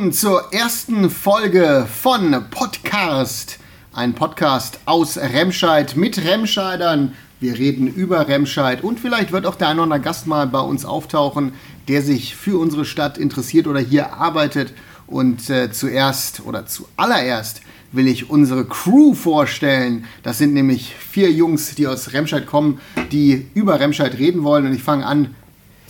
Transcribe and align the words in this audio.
willkommen 0.00 0.12
zur 0.14 0.50
ersten 0.54 1.10
Folge 1.10 1.86
von 2.00 2.46
Podcast. 2.50 3.58
Ein 3.92 4.14
Podcast 4.14 4.80
aus 4.86 5.18
Remscheid 5.18 5.94
mit 5.94 6.24
Remscheidern. 6.24 7.12
Wir 7.38 7.58
reden 7.58 7.86
über 7.86 8.26
Remscheid 8.26 8.82
und 8.82 8.98
vielleicht 8.98 9.30
wird 9.30 9.44
auch 9.44 9.56
der 9.56 9.68
eine 9.68 9.80
oder 9.80 9.92
andere 9.92 10.00
Gast 10.00 10.26
mal 10.26 10.46
bei 10.46 10.60
uns 10.60 10.86
auftauchen, 10.86 11.52
der 11.88 12.00
sich 12.00 12.34
für 12.34 12.58
unsere 12.58 12.86
Stadt 12.86 13.18
interessiert 13.18 13.66
oder 13.66 13.80
hier 13.80 14.14
arbeitet. 14.14 14.72
Und 15.06 15.50
äh, 15.50 15.70
zuerst 15.70 16.46
oder 16.46 16.64
zuallererst 16.64 17.60
will 17.92 18.08
ich 18.08 18.30
unsere 18.30 18.64
Crew 18.64 19.12
vorstellen. 19.12 20.06
Das 20.22 20.38
sind 20.38 20.54
nämlich 20.54 20.94
vier 20.94 21.30
Jungs, 21.30 21.74
die 21.74 21.86
aus 21.86 22.14
Remscheid 22.14 22.46
kommen, 22.46 22.80
die 23.12 23.48
über 23.52 23.78
Remscheid 23.78 24.16
reden 24.16 24.44
wollen. 24.44 24.64
Und 24.64 24.72
ich 24.72 24.82
fange 24.82 25.04
an 25.04 25.34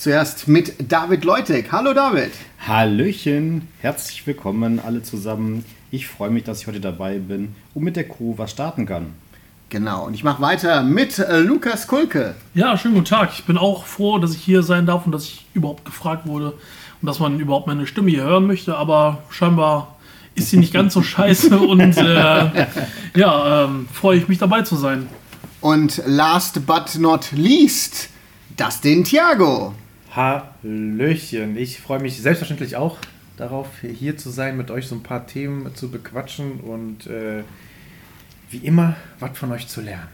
zuerst 0.01 0.49
mit 0.49 0.91
David 0.91 1.27
Leutek. 1.27 1.73
Hallo 1.73 1.93
David. 1.93 2.31
Hallöchen, 2.67 3.69
herzlich 3.81 4.27
willkommen 4.27 4.81
alle 4.81 5.03
zusammen. 5.03 5.63
Ich 5.91 6.09
freue 6.09 6.31
mich, 6.31 6.45
dass 6.45 6.63
ich 6.63 6.67
heute 6.67 6.81
dabei 6.81 7.19
bin 7.19 7.55
und 7.75 7.85
mit 7.85 7.97
der 7.97 8.09
Crew 8.09 8.33
was 8.39 8.51
starten 8.51 8.87
kann. 8.87 9.13
Genau, 9.69 10.07
und 10.07 10.15
ich 10.15 10.25
mache 10.25 10.41
weiter 10.41 10.83
mit 10.83 11.19
äh, 11.19 11.41
Lukas 11.41 11.87
Kulke. 11.87 12.35
Ja, 12.55 12.79
schönen 12.79 12.95
guten 12.95 13.07
Tag. 13.07 13.33
Ich 13.35 13.45
bin 13.45 13.59
auch 13.59 13.85
froh, 13.85 14.19
dass 14.19 14.35
ich 14.35 14.41
hier 14.43 14.63
sein 14.63 14.87
darf 14.87 15.05
und 15.05 15.13
dass 15.13 15.25
ich 15.25 15.45
überhaupt 15.53 15.85
gefragt 15.85 16.27
wurde 16.27 16.55
und 17.03 17.07
dass 17.07 17.19
man 17.19 17.39
überhaupt 17.39 17.67
meine 17.67 17.87
Stimme 17.87 18.09
hier 18.09 18.23
hören 18.23 18.47
möchte, 18.47 18.79
aber 18.79 19.19
scheinbar 19.29 19.99
ist 20.35 20.49
sie 20.49 20.57
nicht 20.57 20.73
ganz 20.73 20.95
so 20.95 21.03
scheiße 21.03 21.59
und 21.59 21.99
äh, 21.99 22.67
ja, 23.17 23.65
ähm, 23.65 23.87
freue 23.93 24.17
ich 24.17 24.29
mich 24.29 24.39
dabei 24.39 24.63
zu 24.63 24.77
sein. 24.77 25.09
Und 25.61 26.03
last 26.07 26.65
but 26.65 26.99
not 26.99 27.33
least, 27.33 28.09
Dustin 28.57 29.05
Thiago. 29.05 29.75
Hallöchen. 30.11 31.57
Ich 31.57 31.81
freue 31.81 32.01
mich 32.01 32.21
selbstverständlich 32.21 32.77
auch 32.77 32.99
darauf, 33.37 33.69
hier 33.81 34.17
zu 34.17 34.31
sein, 34.31 34.57
mit 34.57 34.71
euch 34.71 34.87
so 34.87 34.97
ein 34.97 35.03
paar 35.03 35.27
Themen 35.27 35.75
zu 35.75 35.91
bequatschen 35.91 36.61
und 36.61 37.07
äh, 37.07 37.45
wie 38.51 38.59
immer 38.59 38.97
was 39.21 39.39
von 39.39 39.53
euch 39.53 39.69
zu 39.69 39.81
lernen. 39.81 40.09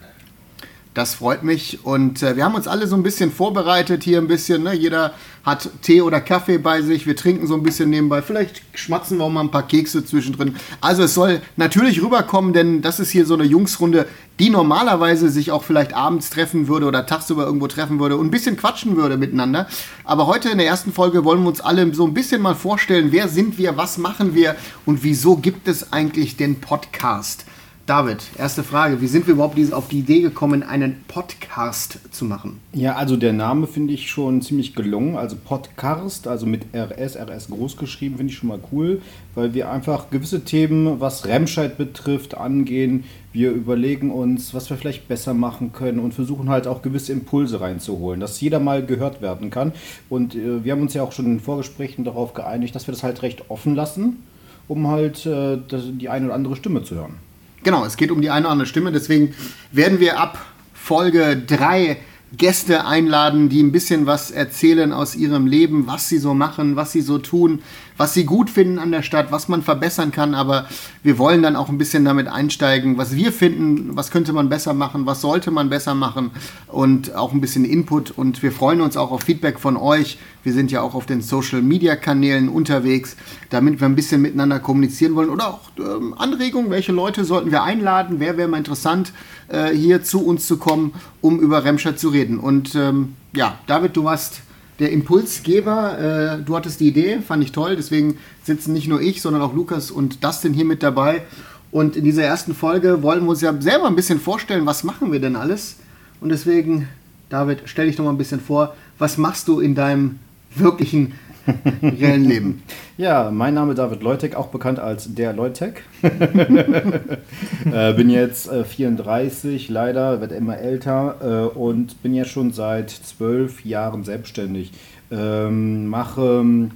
Das 0.97 1.16
freut 1.16 1.42
mich 1.42 1.84
und 1.84 2.22
äh, 2.22 2.36
wir 2.36 2.44
haben 2.47 2.55
uns 2.55 2.66
alle 2.66 2.86
so 2.86 2.97
ein 2.97 3.02
bisschen 3.02 3.30
vorbereitet 3.30 4.02
hier 4.02 4.16
ein 4.16 4.28
bisschen. 4.28 4.62
Ne? 4.62 4.72
Jeder 4.72 5.12
hat 5.44 5.69
Tee 5.83 6.00
oder 6.00 6.22
Kaffee 6.22 6.56
bei 6.56 6.80
sich. 6.80 7.06
Wir 7.06 7.14
trinken 7.14 7.47
so 7.47 7.53
ein 7.53 7.62
bisschen 7.62 7.91
nebenbei. 7.91 8.22
Vielleicht 8.22 8.62
schmatzen 8.72 9.19
wir 9.19 9.25
auch 9.25 9.30
mal 9.30 9.42
ein 9.42 9.50
paar 9.50 9.66
Kekse 9.66 10.06
zwischendrin. 10.06 10.56
Also 10.80 11.03
es 11.03 11.12
soll 11.12 11.42
natürlich 11.56 12.03
rüberkommen, 12.03 12.55
denn 12.55 12.80
das 12.80 12.98
ist 12.98 13.11
hier 13.11 13.27
so 13.27 13.34
eine 13.34 13.44
Jungsrunde, 13.44 14.08
die 14.38 14.48
normalerweise 14.48 15.28
sich 15.28 15.53
auch 15.53 15.64
vielleicht 15.64 15.92
abends 15.92 16.30
treffen 16.30 16.66
würde 16.66 16.86
oder 16.86 17.05
tagsüber 17.05 17.44
irgendwo 17.44 17.66
treffen 17.66 18.00
würde 18.00 18.16
und 18.16 18.28
ein 18.28 18.31
bisschen 18.31 18.56
quatschen 18.56 18.97
würde 18.97 19.19
miteinander. 19.19 19.69
Aber 20.05 20.27
heute 20.27 20.48
in 20.48 20.56
der 20.56 20.66
ersten 20.66 20.94
Folge 20.94 21.25
wollen 21.25 21.42
wir 21.42 21.48
uns 21.48 21.60
alle 21.60 21.92
so 21.92 22.06
ein 22.06 22.14
bisschen 22.14 22.41
mal 22.41 22.55
vorstellen, 22.55 23.12
wer 23.12 23.28
sind 23.28 23.58
wir, 23.58 23.77
was 23.77 23.98
machen 23.98 24.34
wir 24.34 24.56
und 24.86 25.03
wieso 25.03 25.36
gibt 25.36 25.69
es 25.69 25.92
eigentlich 25.92 26.38
den 26.38 26.62
Podcast? 26.62 27.44
David, 27.87 28.19
erste 28.37 28.65
Frage. 28.65 29.01
Wie 29.01 29.06
sind 29.06 29.29
wir 29.29 29.34
überhaupt 29.34 29.56
auf 29.73 29.87
die 29.87 30.01
Idee 30.01 30.20
gekommen, 30.20 30.65
einen 30.65 31.05
Podcast 31.06 32.01
zu 32.11 32.25
machen? 32.25 32.59
Ja, 32.73 32.97
also 32.97 33.17
der 33.17 33.33
Name 33.33 33.69
finde 33.69 33.95
ich 33.95 34.11
schon 34.11 34.43
ziemlich 34.43 34.75
gelungen. 34.75 35.15
Also 35.15 35.37
Podcast, 35.37 36.27
also 36.27 36.47
mit 36.47 36.62
RS, 36.75 37.17
RS 37.17 37.48
groß 37.48 37.77
geschrieben, 37.77 38.17
finde 38.17 38.33
ich 38.33 38.39
schon 38.41 38.48
mal 38.48 38.59
cool, 38.73 39.03
weil 39.37 39.55
wir 39.55 39.70
einfach 39.70 40.11
gewisse 40.11 40.43
Themen, 40.43 40.98
was 40.98 41.27
Remscheid 41.27 41.78
betrifft, 41.78 42.37
angehen. 42.37 43.05
Wir 43.33 43.53
überlegen 43.53 44.11
uns, 44.11 44.53
was 44.53 44.69
wir 44.69 44.77
vielleicht 44.77 45.06
besser 45.06 45.33
machen 45.33 45.73
können 45.73 46.00
und 46.00 46.12
versuchen 46.12 46.48
halt 46.48 46.67
auch 46.67 46.83
gewisse 46.83 47.12
Impulse 47.12 47.61
reinzuholen, 47.61 48.19
dass 48.19 48.41
jeder 48.41 48.59
mal 48.59 48.84
gehört 48.84 49.22
werden 49.22 49.50
kann. 49.50 49.71
Und 50.09 50.34
äh, 50.34 50.65
wir 50.65 50.72
haben 50.72 50.83
uns 50.83 50.94
ja 50.94 51.05
auch 51.05 51.12
schon 51.12 51.27
in 51.27 51.39
Vorgesprächen 51.39 52.05
darauf 52.05 52.34
geeinigt, 52.34 52.75
dass 52.75 52.89
wir 52.89 52.93
das 52.94 53.05
halt 53.05 53.22
recht 53.22 53.49
offen 53.49 53.77
lassen, 53.77 54.25
um 54.66 54.89
halt 54.89 55.25
äh, 55.25 55.56
die 55.71 56.09
eine 56.09 56.27
oder 56.27 56.34
andere 56.34 56.56
Stimme 56.56 56.83
zu 56.83 56.97
hören. 56.97 57.25
Genau, 57.66 57.84
es 57.84 57.97
geht 57.97 58.12
um 58.12 58.22
die 58.22 58.31
eine 58.31 58.47
oder 58.47 58.53
andere 58.53 58.69
Stimme. 58.69 58.93
Deswegen 58.93 59.34
werden 59.72 59.99
wir 59.99 60.21
ab 60.21 60.38
Folge 60.72 61.37
3 61.37 61.97
Gäste 62.36 62.84
einladen, 62.86 63.48
die 63.48 63.62
ein 63.62 63.72
bisschen 63.72 64.06
was 64.06 64.30
erzählen 64.30 64.92
aus 64.92 65.14
ihrem 65.14 65.47
Leben, 65.47 65.86
was 65.86 66.08
sie 66.08 66.19
so 66.19 66.34
machen, 66.34 66.76
was 66.76 66.92
sie 66.92 67.00
so 67.00 67.19
tun, 67.19 67.60
was 67.97 68.14
sie 68.14 68.24
gut 68.24 68.50
finden 68.50 68.78
an 68.78 68.91
der 68.91 69.02
Stadt, 69.02 69.32
was 69.32 69.48
man 69.48 69.62
verbessern 69.62 70.12
kann. 70.12 70.34
Aber 70.34 70.66
wir 71.02 71.19
wollen 71.19 71.42
dann 71.42 71.56
auch 71.56 71.69
ein 71.69 71.78
bisschen 71.78 72.04
damit 72.04 72.28
einsteigen, 72.28 72.98
was 72.98 73.14
wir 73.14 73.32
finden, 73.32 73.97
was 73.97 74.10
könnte 74.10 74.32
man 74.32 74.48
besser 74.48 74.74
machen, 74.74 75.06
was 75.06 75.20
sollte 75.20 75.50
man 75.50 75.70
besser 75.70 75.94
machen 75.94 76.30
und 76.66 77.14
auch 77.14 77.32
ein 77.32 77.41
bisschen 77.41 77.64
Input. 77.64 78.10
Und 78.10 78.42
wir 78.42 78.53
freuen 78.53 78.80
uns 78.80 78.97
auch 78.97 79.12
auf 79.12 79.22
Feedback 79.22 79.58
von 79.58 79.76
euch. 79.76 80.18
Wir 80.42 80.53
sind 80.53 80.70
ja 80.70 80.80
auch 80.80 80.94
auf 80.94 81.06
den 81.06 81.22
Social-Media-Kanälen 81.22 82.48
unterwegs, 82.48 83.16
damit 83.50 83.80
wir 83.80 83.86
ein 83.88 83.97
bisschen 83.97 84.22
miteinander 84.22 84.60
kommunizieren 84.60 85.14
wollen. 85.14 85.30
Oder 85.30 85.48
auch 85.48 85.60
ähm, 85.78 86.14
Anregungen, 86.16 86.70
welche 86.70 86.92
Leute 86.92 87.24
sollten 87.24 87.50
wir 87.50 87.62
einladen, 87.62 88.20
wer 88.20 88.36
wäre 88.36 88.48
mal 88.48 88.58
interessant, 88.58 89.12
äh, 89.49 89.71
hier 89.71 90.03
zu 90.03 90.25
uns 90.25 90.47
zu 90.47 90.57
kommen, 90.57 90.95
um 91.21 91.41
über 91.41 91.65
Remscheid 91.65 91.99
zu 91.99 92.09
reden. 92.09 92.39
Und 92.39 92.75
ähm, 92.75 93.15
ja, 93.33 93.59
David, 93.67 93.97
du 93.97 94.05
warst 94.05 94.41
der 94.79 94.93
Impulsgeber. 94.93 96.39
Äh, 96.39 96.43
du 96.45 96.57
hattest 96.57 96.81
die 96.81 96.89
Idee, 96.89 97.21
fand 97.27 97.43
ich 97.43 97.53
toll. 97.53 97.77
Deswegen 97.77 98.19
sitzen 98.45 98.73
nicht 98.73 98.89
nur 98.89 99.01
ich, 99.01 99.23
sondern 99.23 99.43
auch 99.43 99.55
Lukas 99.55 99.91
und 99.91 100.23
Dustin 100.25 100.53
hier 100.53 100.65
mit 100.65 100.83
dabei. 100.83 101.23
Und 101.71 101.97
in 101.97 102.05
dieser 102.05 102.23
ersten 102.23 102.55
Folge 102.55 103.03
wollen 103.03 103.25
wir 103.25 103.31
uns 103.31 103.41
ja 103.41 103.55
selber 103.61 103.87
ein 103.87 103.97
bisschen 103.97 104.21
vorstellen, 104.21 104.67
was 104.67 104.84
machen 104.84 105.12
wir 105.12 105.21
denn 105.21 105.37
alles. 105.37 105.77
Und 106.21 106.31
deswegen, 106.31 106.89
David, 107.28 107.63
stell 107.67 107.87
dich 107.87 107.97
doch 107.97 108.05
mal 108.05 108.11
ein 108.11 108.19
bisschen 108.19 108.41
vor, 108.41 108.75
was 108.99 109.19
machst 109.19 109.49
du 109.49 109.61
in 109.61 109.75
deinem 109.75 110.19
wirklichen 110.55 111.13
reellen 111.83 112.25
Leben? 112.25 112.62
Ja, 112.97 113.31
mein 113.31 113.55
Name 113.55 113.73
ist 113.73 113.79
David 113.79 114.03
Leutek, 114.03 114.34
auch 114.34 114.49
bekannt 114.49 114.79
als 114.79 115.15
der 115.15 115.33
Leutek. 115.33 115.84
äh, 116.03 117.93
bin 117.95 118.11
jetzt 118.11 118.51
äh, 118.51 118.65
34, 118.65 119.69
leider, 119.69 120.21
werde 120.21 120.34
immer 120.34 120.59
älter 120.59 121.51
äh, 121.55 121.59
und 121.59 122.03
bin 122.03 122.15
ja 122.15 122.25
schon 122.25 122.53
seit 122.53 122.91
zwölf 122.91 123.65
Jahren 123.65 124.05
selbstständig. 124.05 124.73
Ähm, 125.11 125.87
mache 125.87 126.41
ähm, 126.41 126.71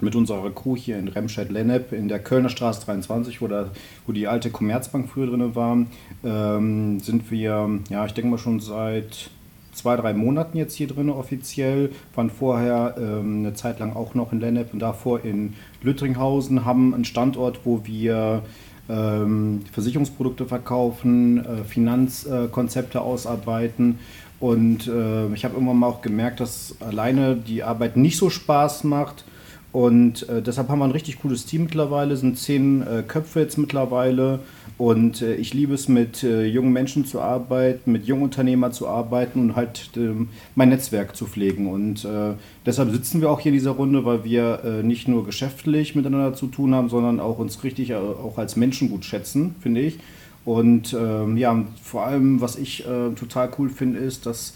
mit 0.00 0.14
unserer 0.14 0.50
Crew 0.50 0.76
hier 0.76 0.98
in 0.98 1.08
Remscheid-Lennep 1.08 1.92
in 1.92 2.08
der 2.08 2.18
Kölner 2.18 2.48
Straße 2.48 2.84
23, 2.84 3.40
wo, 3.40 3.48
da, 3.48 3.70
wo 4.06 4.12
die 4.12 4.26
alte 4.26 4.50
Commerzbank 4.50 5.08
früher 5.08 5.26
drin 5.26 5.54
war, 5.54 5.78
ähm, 6.24 7.00
sind 7.00 7.30
wir, 7.30 7.80
ja, 7.88 8.06
ich 8.06 8.12
denke 8.12 8.30
mal 8.30 8.38
schon 8.38 8.60
seit 8.60 9.30
zwei, 9.74 9.96
drei 9.96 10.14
Monaten 10.14 10.56
jetzt 10.56 10.74
hier 10.74 10.88
drin 10.88 11.10
offiziell, 11.10 11.90
waren 12.14 12.30
vorher 12.30 12.94
ähm, 12.98 13.38
eine 13.40 13.54
Zeit 13.54 13.80
lang 13.80 13.94
auch 13.94 14.14
noch 14.14 14.32
in 14.32 14.40
Lennep 14.40 14.72
und 14.72 14.80
davor 14.80 15.24
in 15.24 15.54
Lüttringhausen, 15.82 16.64
haben 16.64 16.94
einen 16.94 17.04
Standort, 17.04 17.60
wo 17.64 17.80
wir 17.84 18.42
ähm, 18.88 19.62
Versicherungsprodukte 19.72 20.46
verkaufen, 20.46 21.44
äh, 21.44 21.64
Finanzkonzepte 21.64 22.98
äh, 22.98 23.00
ausarbeiten. 23.00 23.98
Und 24.40 24.88
äh, 24.88 25.32
ich 25.32 25.44
habe 25.44 25.54
irgendwann 25.54 25.78
mal 25.78 25.86
auch 25.86 26.02
gemerkt, 26.02 26.40
dass 26.40 26.76
alleine 26.80 27.36
die 27.36 27.62
Arbeit 27.62 27.96
nicht 27.96 28.18
so 28.18 28.30
Spaß 28.30 28.84
macht. 28.84 29.24
Und 29.72 30.28
äh, 30.28 30.40
deshalb 30.42 30.68
haben 30.68 30.78
wir 30.78 30.84
ein 30.84 30.92
richtig 30.92 31.20
cooles 31.20 31.46
Team 31.46 31.64
mittlerweile, 31.64 32.16
sind 32.16 32.38
zehn 32.38 32.82
äh, 32.82 33.02
Köpfe 33.02 33.40
jetzt 33.40 33.58
mittlerweile 33.58 34.40
und 34.76 35.22
äh, 35.22 35.36
ich 35.36 35.54
liebe 35.54 35.74
es, 35.74 35.88
mit 35.88 36.24
äh, 36.24 36.46
jungen 36.46 36.72
Menschen 36.72 37.04
zu 37.04 37.20
arbeiten, 37.20 37.92
mit 37.92 38.06
jungen 38.06 38.24
Unternehmern 38.24 38.72
zu 38.72 38.88
arbeiten 38.88 39.38
und 39.38 39.56
halt 39.56 39.90
ähm, 39.96 40.30
mein 40.56 40.70
Netzwerk 40.70 41.14
zu 41.14 41.26
pflegen. 41.26 41.68
Und 41.68 42.04
äh, 42.04 42.32
deshalb 42.66 42.90
sitzen 42.90 43.20
wir 43.20 43.30
auch 43.30 43.38
hier 43.38 43.50
in 43.50 43.58
dieser 43.58 43.70
Runde, 43.70 44.04
weil 44.04 44.24
wir 44.24 44.64
äh, 44.64 44.82
nicht 44.82 45.06
nur 45.06 45.24
geschäftlich 45.24 45.94
miteinander 45.94 46.34
zu 46.34 46.48
tun 46.48 46.74
haben, 46.74 46.88
sondern 46.88 47.20
auch 47.20 47.38
uns 47.38 47.62
richtig 47.62 47.90
äh, 47.90 47.94
auch 47.94 48.36
als 48.36 48.56
Menschen 48.56 48.90
gut 48.90 49.04
schätzen, 49.04 49.54
finde 49.60 49.80
ich. 49.80 49.98
Und 50.44 50.92
ähm, 50.92 51.36
ja, 51.36 51.64
vor 51.82 52.04
allem, 52.04 52.40
was 52.40 52.56
ich 52.56 52.84
äh, 52.86 53.10
total 53.14 53.50
cool 53.58 53.70
finde, 53.70 54.00
ist, 54.00 54.26
dass 54.26 54.54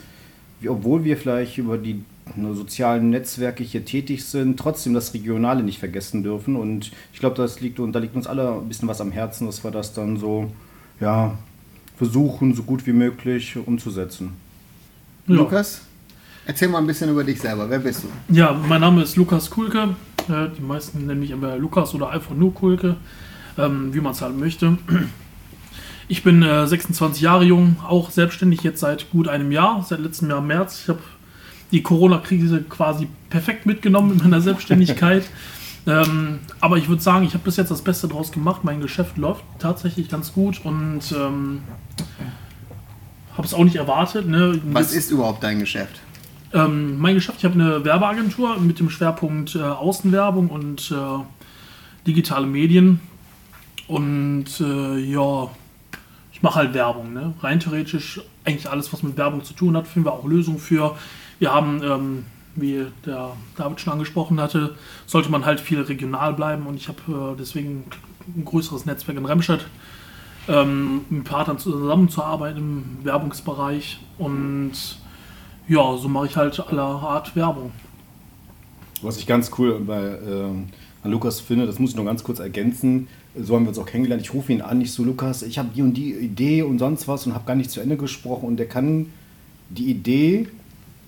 wir, 0.60 0.72
obwohl 0.72 1.04
wir 1.04 1.16
vielleicht 1.16 1.58
über 1.58 1.78
die 1.78 2.02
sozialen 2.54 3.10
Netzwerke 3.10 3.62
hier 3.64 3.84
tätig 3.84 4.24
sind, 4.24 4.58
trotzdem 4.58 4.94
das 4.94 5.14
Regionale 5.14 5.62
nicht 5.62 5.78
vergessen 5.78 6.22
dürfen. 6.22 6.56
Und 6.56 6.92
ich 7.12 7.20
glaube, 7.20 7.36
das 7.36 7.60
liegt 7.60 7.80
und 7.80 7.92
da 7.92 7.98
liegt 7.98 8.16
uns 8.16 8.26
alle 8.26 8.52
ein 8.52 8.68
bisschen 8.68 8.88
was 8.88 9.00
am 9.00 9.12
Herzen, 9.12 9.46
dass 9.46 9.64
wir 9.64 9.70
das 9.70 9.92
dann 9.92 10.16
so 10.16 10.50
ja, 11.00 11.36
versuchen, 11.96 12.54
so 12.54 12.62
gut 12.62 12.86
wie 12.86 12.92
möglich 12.92 13.56
umzusetzen. 13.56 14.32
Ja. 15.26 15.34
Lukas, 15.34 15.82
erzähl 16.46 16.68
mal 16.68 16.78
ein 16.78 16.86
bisschen 16.86 17.10
über 17.10 17.24
dich 17.24 17.40
selber. 17.40 17.68
Wer 17.68 17.80
bist 17.80 18.04
du? 18.04 18.34
Ja, 18.34 18.52
mein 18.52 18.80
Name 18.80 19.02
ist 19.02 19.16
Lukas 19.16 19.50
Kulke. 19.50 19.94
Die 20.28 20.62
meisten 20.62 21.06
nennen 21.06 21.20
mich 21.20 21.32
aber 21.32 21.56
Lukas 21.56 21.94
oder 21.94 22.10
einfach 22.10 22.34
nur 22.34 22.52
Kulke, 22.52 22.96
ähm, 23.56 23.94
wie 23.94 24.00
man 24.00 24.12
es 24.12 24.20
halt 24.20 24.36
möchte. 24.36 24.76
Ich 26.10 26.22
bin 26.22 26.42
26 26.42 27.20
Jahre 27.20 27.44
jung, 27.44 27.76
auch 27.86 28.10
selbstständig 28.10 28.62
jetzt 28.62 28.80
seit 28.80 29.10
gut 29.10 29.28
einem 29.28 29.52
Jahr, 29.52 29.84
seit 29.86 30.00
letztem 30.00 30.30
Jahr 30.30 30.40
März. 30.40 30.80
Ich 30.82 30.88
habe 30.88 31.00
die 31.70 31.82
Corona-Krise 31.82 32.62
quasi 32.62 33.08
perfekt 33.30 33.66
mitgenommen 33.66 34.12
in 34.12 34.18
meiner 34.18 34.40
Selbstständigkeit. 34.40 35.24
ähm, 35.86 36.40
aber 36.60 36.76
ich 36.76 36.88
würde 36.88 37.02
sagen, 37.02 37.24
ich 37.24 37.34
habe 37.34 37.44
bis 37.44 37.56
jetzt 37.56 37.70
das 37.70 37.82
Beste 37.82 38.08
draus 38.08 38.32
gemacht. 38.32 38.64
Mein 38.64 38.80
Geschäft 38.80 39.16
läuft 39.16 39.44
tatsächlich 39.58 40.08
ganz 40.08 40.32
gut 40.32 40.64
und 40.64 41.00
ähm, 41.12 41.60
habe 43.36 43.46
es 43.46 43.54
auch 43.54 43.64
nicht 43.64 43.76
erwartet. 43.76 44.26
Ne? 44.26 44.60
Was 44.64 44.92
ist 44.92 45.10
überhaupt 45.10 45.42
dein 45.42 45.58
Geschäft? 45.60 46.00
Ähm, 46.54 46.98
mein 46.98 47.14
Geschäft, 47.14 47.38
ich 47.38 47.44
habe 47.44 47.54
eine 47.54 47.84
Werbeagentur 47.84 48.58
mit 48.58 48.78
dem 48.78 48.88
Schwerpunkt 48.88 49.54
äh, 49.54 49.60
Außenwerbung 49.60 50.48
und 50.48 50.90
äh, 50.90 52.06
digitale 52.06 52.46
Medien 52.46 53.00
und 53.86 54.46
äh, 54.60 54.98
ja, 54.98 55.50
ich 56.32 56.42
mache 56.42 56.56
halt 56.56 56.74
Werbung. 56.74 57.12
Ne? 57.12 57.34
Rein 57.40 57.60
theoretisch 57.60 58.20
eigentlich 58.44 58.70
alles, 58.70 58.92
was 58.92 59.02
mit 59.02 59.16
Werbung 59.16 59.44
zu 59.44 59.54
tun 59.54 59.76
hat, 59.76 59.86
finden 59.86 60.06
wir 60.06 60.12
auch 60.12 60.24
Lösungen 60.24 60.58
für. 60.58 60.96
Wir 61.38 61.52
haben, 61.52 61.82
ähm, 61.82 62.24
wie 62.56 62.86
der 63.06 63.32
David 63.56 63.80
schon 63.80 63.92
angesprochen 63.92 64.40
hatte, 64.40 64.74
sollte 65.06 65.30
man 65.30 65.44
halt 65.44 65.60
viel 65.60 65.80
regional 65.80 66.32
bleiben 66.34 66.66
und 66.66 66.76
ich 66.76 66.88
habe 66.88 67.00
äh, 67.08 67.36
deswegen 67.38 67.84
ein 68.36 68.44
größeres 68.44 68.86
Netzwerk 68.86 69.16
in 69.16 69.24
Remscheid, 69.24 69.64
ähm, 70.48 71.02
mit 71.08 71.24
Partnern 71.24 71.58
zusammenzuarbeiten 71.58 72.58
im 72.58 73.04
Werbungsbereich 73.04 74.00
und 74.18 74.72
ja, 75.68 75.96
so 75.96 76.08
mache 76.08 76.26
ich 76.26 76.36
halt 76.36 76.58
aller 76.60 76.82
Art 76.82 77.36
Werbung. 77.36 77.72
Was 79.02 79.18
ich 79.18 79.26
ganz 79.26 79.50
cool 79.58 79.78
bei 79.80 80.00
äh, 80.00 80.44
an 81.04 81.10
Lukas 81.10 81.40
finde, 81.40 81.66
das 81.66 81.78
muss 81.78 81.90
ich 81.90 81.96
noch 81.96 82.04
ganz 82.04 82.24
kurz 82.24 82.40
ergänzen, 82.40 83.06
so 83.40 83.54
haben 83.54 83.64
wir 83.64 83.68
uns 83.68 83.78
auch 83.78 83.86
kennengelernt. 83.86 84.22
Ich 84.22 84.34
rufe 84.34 84.52
ihn 84.52 84.62
an, 84.62 84.80
ich 84.80 84.92
so, 84.92 85.04
Lukas, 85.04 85.42
ich 85.42 85.58
habe 85.58 85.68
die 85.74 85.82
und 85.82 85.94
die 85.94 86.14
Idee 86.14 86.62
und 86.62 86.78
sonst 86.78 87.06
was 87.06 87.26
und 87.26 87.34
habe 87.34 87.44
gar 87.44 87.54
nicht 87.54 87.70
zu 87.70 87.80
Ende 87.80 87.96
gesprochen 87.96 88.46
und 88.46 88.56
der 88.56 88.66
kann 88.66 89.06
die 89.70 89.90
Idee 89.90 90.48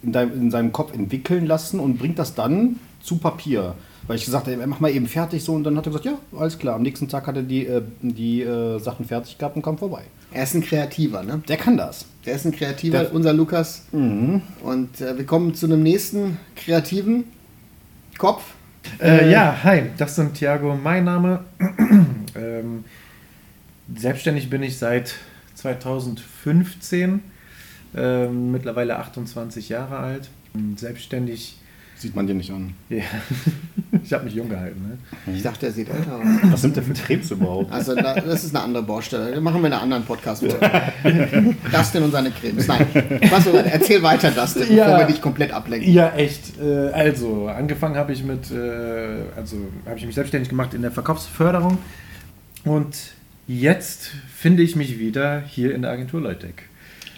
in, 0.03 0.13
dein, 0.13 0.33
in 0.33 0.51
seinem 0.51 0.73
Kopf 0.73 0.95
entwickeln 0.95 1.47
lassen 1.47 1.81
und 1.81 1.99
bringt 1.99 2.19
das 2.19 2.35
dann 2.35 2.77
zu 3.03 3.19
Papier. 3.19 3.75
Weil 4.07 4.17
ich 4.17 4.25
gesagt 4.25 4.47
habe, 4.47 4.67
mach 4.67 4.81
mal 4.81 4.91
eben 4.91 5.07
fertig 5.07 5.45
so 5.45 5.53
und 5.53 5.63
dann 5.65 5.77
hat 5.77 5.87
er 5.87 5.91
gesagt, 5.93 6.07
ja, 6.07 6.19
alles 6.37 6.59
klar. 6.59 6.75
Am 6.75 6.83
nächsten 6.83 7.07
Tag 7.09 7.27
hat 7.27 7.37
er 7.37 7.43
die, 7.43 7.67
äh, 7.67 7.83
die 8.01 8.43
äh, 8.43 8.79
Sachen 8.79 9.05
fertig 9.05 9.39
gehabt 9.39 9.57
und 9.57 9.63
kam 9.63 9.79
vorbei. 9.79 10.03
Er 10.33 10.45
ist 10.45 10.55
ein 10.55 10.63
Kreativer, 10.63 11.23
ne? 11.23 11.43
Der 11.49 11.57
kann 11.57 11.77
das. 11.77 12.07
Der 12.25 12.35
ist 12.35 12.45
ein 12.45 12.53
Kreativer, 12.53 13.01
Der- 13.01 13.15
unser 13.15 13.33
Lukas. 13.33 13.85
Mhm. 13.93 14.43
Und 14.63 15.01
äh, 15.01 15.17
wir 15.17 15.27
kommen 15.27 15.55
zu 15.55 15.67
einem 15.67 15.83
nächsten 15.83 16.39
Kreativen. 16.57 17.25
Kopf. 18.19 18.43
Äh, 19.01 19.31
ja, 19.31 19.57
hi, 19.63 19.83
das 19.97 20.19
ist 20.19 20.35
Thiago, 20.35 20.75
mein 20.75 21.05
Name. 21.05 21.45
ähm, 22.35 22.85
selbstständig 23.97 24.51
bin 24.51 24.63
ich 24.63 24.79
seit 24.79 25.15
2015, 25.55 27.21
ähm, 27.97 28.53
mittlerweile 28.53 28.97
28 28.99 29.69
Jahre 29.69 29.99
alt. 29.99 30.29
Selbstständig, 30.77 31.57
Sieht 31.97 32.17
man 32.17 32.27
dir 32.27 32.33
nicht 32.35 32.51
an. 32.51 32.73
ja, 32.89 33.03
ich 34.03 34.11
habe 34.15 34.25
mich 34.25 34.35
jung 34.35 34.49
gehalten. 34.49 34.81
Ne? 35.27 35.35
Ich 35.37 35.43
dachte, 35.43 35.67
er 35.67 35.73
sieht 35.73 35.91
älter 35.91 36.17
aus. 36.17 36.25
Was 36.45 36.63
sind 36.63 36.75
denn 36.75 36.85
für 36.85 36.95
Krebs 36.95 37.31
überhaupt? 37.31 37.71
Also 37.71 37.95
da, 37.95 38.15
das 38.15 38.43
ist 38.43 38.55
eine 38.57 38.65
andere 38.65 38.83
Baustelle. 38.85 39.33
Da 39.35 39.41
machen 39.43 39.61
wir 39.61 39.67
in 39.67 39.75
einer 39.75 39.83
anderen 39.83 40.05
podcast 40.05 40.43
Dustin 41.73 42.03
und 42.03 42.11
seine 42.11 42.31
Cremes. 42.31 42.67
Nein. 42.67 42.87
Was, 43.31 43.47
erzähl 43.47 44.03
weiter, 44.03 44.31
Dustin, 44.31 44.75
Ja. 44.75 44.87
bevor 44.87 44.99
wir 45.01 45.07
dich 45.09 45.21
komplett 45.21 45.53
ablenken. 45.53 45.93
Ja, 45.93 46.11
echt. 46.15 46.59
Äh, 46.59 46.89
also, 46.89 47.49
angefangen 47.49 47.97
habe 47.97 48.13
ich 48.15 48.25
mit, 48.25 48.51
äh, 48.51 48.57
also 49.37 49.57
habe 49.85 49.99
ich 49.99 50.07
mich 50.07 50.15
selbstständig 50.15 50.49
gemacht 50.49 50.73
in 50.73 50.81
der 50.83 50.91
Verkaufsförderung 50.93 51.77
und 52.65 52.97
jetzt 53.47 54.11
finde 54.35 54.63
ich 54.63 54.75
mich 54.75 54.99
wieder 54.99 55.41
hier 55.47 55.75
in 55.75 55.83
der 55.83 55.91
Agentur 55.91 56.21
Leutec. 56.23 56.63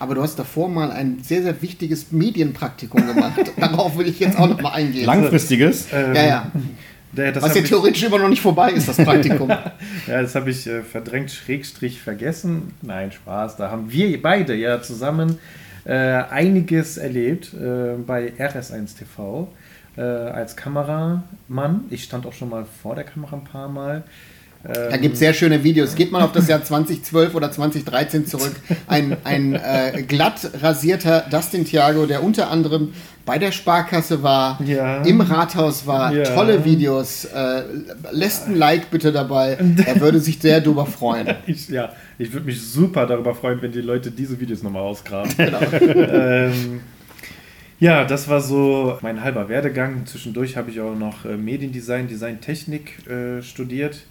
Aber 0.03 0.17
du 0.17 0.23
hast 0.23 0.37
davor 0.37 0.69
mal 0.69 0.91
ein 0.91 1.19
sehr, 1.23 1.45
sehr 1.45 1.63
wichtiges 1.63 2.11
Medienpraktikum 2.11 3.07
gemacht. 3.07 3.41
Darauf 3.57 3.97
will 3.97 4.09
ich 4.09 4.19
jetzt 4.19 4.37
auch 4.37 4.49
noch 4.49 4.61
mal 4.61 4.73
eingehen. 4.73 5.07
Langfristiges? 5.07 5.87
Ähm, 5.93 6.13
Ja, 6.17 6.23
ja. 6.25 6.53
Der, 7.13 7.31
das 7.31 7.41
Was 7.45 7.55
ja 7.55 7.63
ich- 7.63 7.69
theoretisch 7.69 8.03
immer 8.03 8.19
noch 8.19 8.29
nicht 8.29 8.43
vorbei 8.43 8.73
ist, 8.73 8.89
das 8.89 8.97
Praktikum. 8.97 9.49
Ja, 10.09 10.21
das 10.23 10.35
habe 10.35 10.51
ich 10.51 10.67
äh, 10.67 10.83
verdrängt, 10.83 11.31
Schrägstrich 11.31 12.01
vergessen. 12.03 12.75
Nein, 12.83 13.13
Spaß. 13.13 13.57
Da 13.59 13.71
haben 13.71 13.93
wir 13.93 14.21
beide 14.21 14.57
ja 14.57 14.83
zusammen 14.83 15.39
äh, 15.85 15.93
einiges 15.93 16.97
erlebt 16.97 17.55
äh, 17.55 17.95
bei 18.05 18.33
RS1 18.41 18.99
TV 18.99 19.47
äh, 19.97 20.01
als 20.01 20.57
Kameramann. 20.57 21.85
Ich 21.91 22.03
stand 22.03 22.27
auch 22.27 22.33
schon 22.33 22.49
mal 22.49 22.65
vor 22.83 22.97
der 22.97 23.05
Kamera 23.05 23.37
ein 23.37 23.45
paar 23.45 23.69
Mal. 23.69 24.03
Da 24.65 24.97
gibt 24.97 25.15
es 25.15 25.19
sehr 25.19 25.35
schöne 25.35 25.65
Videos. 25.65 25.95
Geht 25.97 26.13
mal 26.13 26.23
auf 26.23 26.33
das 26.33 26.47
Jahr 26.47 26.63
2012 26.63 27.35
oder 27.35 27.51
2013 27.51 28.27
zurück. 28.27 28.53
Ein, 28.87 29.17
ein 29.25 29.55
äh, 29.55 30.03
glatt 30.07 30.51
rasierter 30.63 31.25
Dustin 31.31 31.65
Thiago, 31.65 32.07
der 32.07 32.23
unter 32.23 32.49
anderem 32.51 32.93
bei 33.27 33.39
der 33.39 33.53
Sparkasse 33.53 34.23
war, 34.23 34.61
Ja. 34.65 35.03
im 35.03 35.21
Rathaus 35.21 35.87
war, 35.87 36.13
Ja. 36.13 36.25
tolle 36.25 36.65
Videos. 36.65 37.25
Äh, 37.25 37.63
lässt 38.13 38.47
ein 38.49 38.57
Like 38.57 38.91
bitte 38.91 39.11
dabei. 39.13 39.59
Er 39.87 40.01
würde 40.01 40.21
sich 40.21 40.39
sehr 40.41 40.61
darüber 40.61 40.87
freuen. 40.87 41.29
Ich, 41.47 41.69
ja, 41.69 41.91
ich 42.19 42.33
würde 42.33 42.47
mich 42.47 42.61
super 42.61 43.07
darüber 43.07 43.35
freuen, 43.35 43.61
wenn 43.63 43.73
die 43.73 43.81
Leute 43.81 44.11
diese 44.13 44.39
Videos 44.41 44.63
nochmal 44.63 44.83
ausgraben. 44.83 45.31
Genau. 45.37 45.59
ähm, 45.73 46.81
ja, 47.81 48.05
das 48.05 48.29
war 48.29 48.41
so 48.41 48.97
mein 49.03 49.23
halber 49.25 49.49
Werdegang. 49.49 50.07
Zwischendurch 50.07 50.57
habe 50.57 50.71
ich 50.71 50.81
auch 50.81 50.95
noch 50.95 51.25
äh, 51.25 51.37
Mediendesign, 51.37 52.07
Designtechnik 52.07 53.09
äh, 53.09 53.43
studiert. 53.43 54.03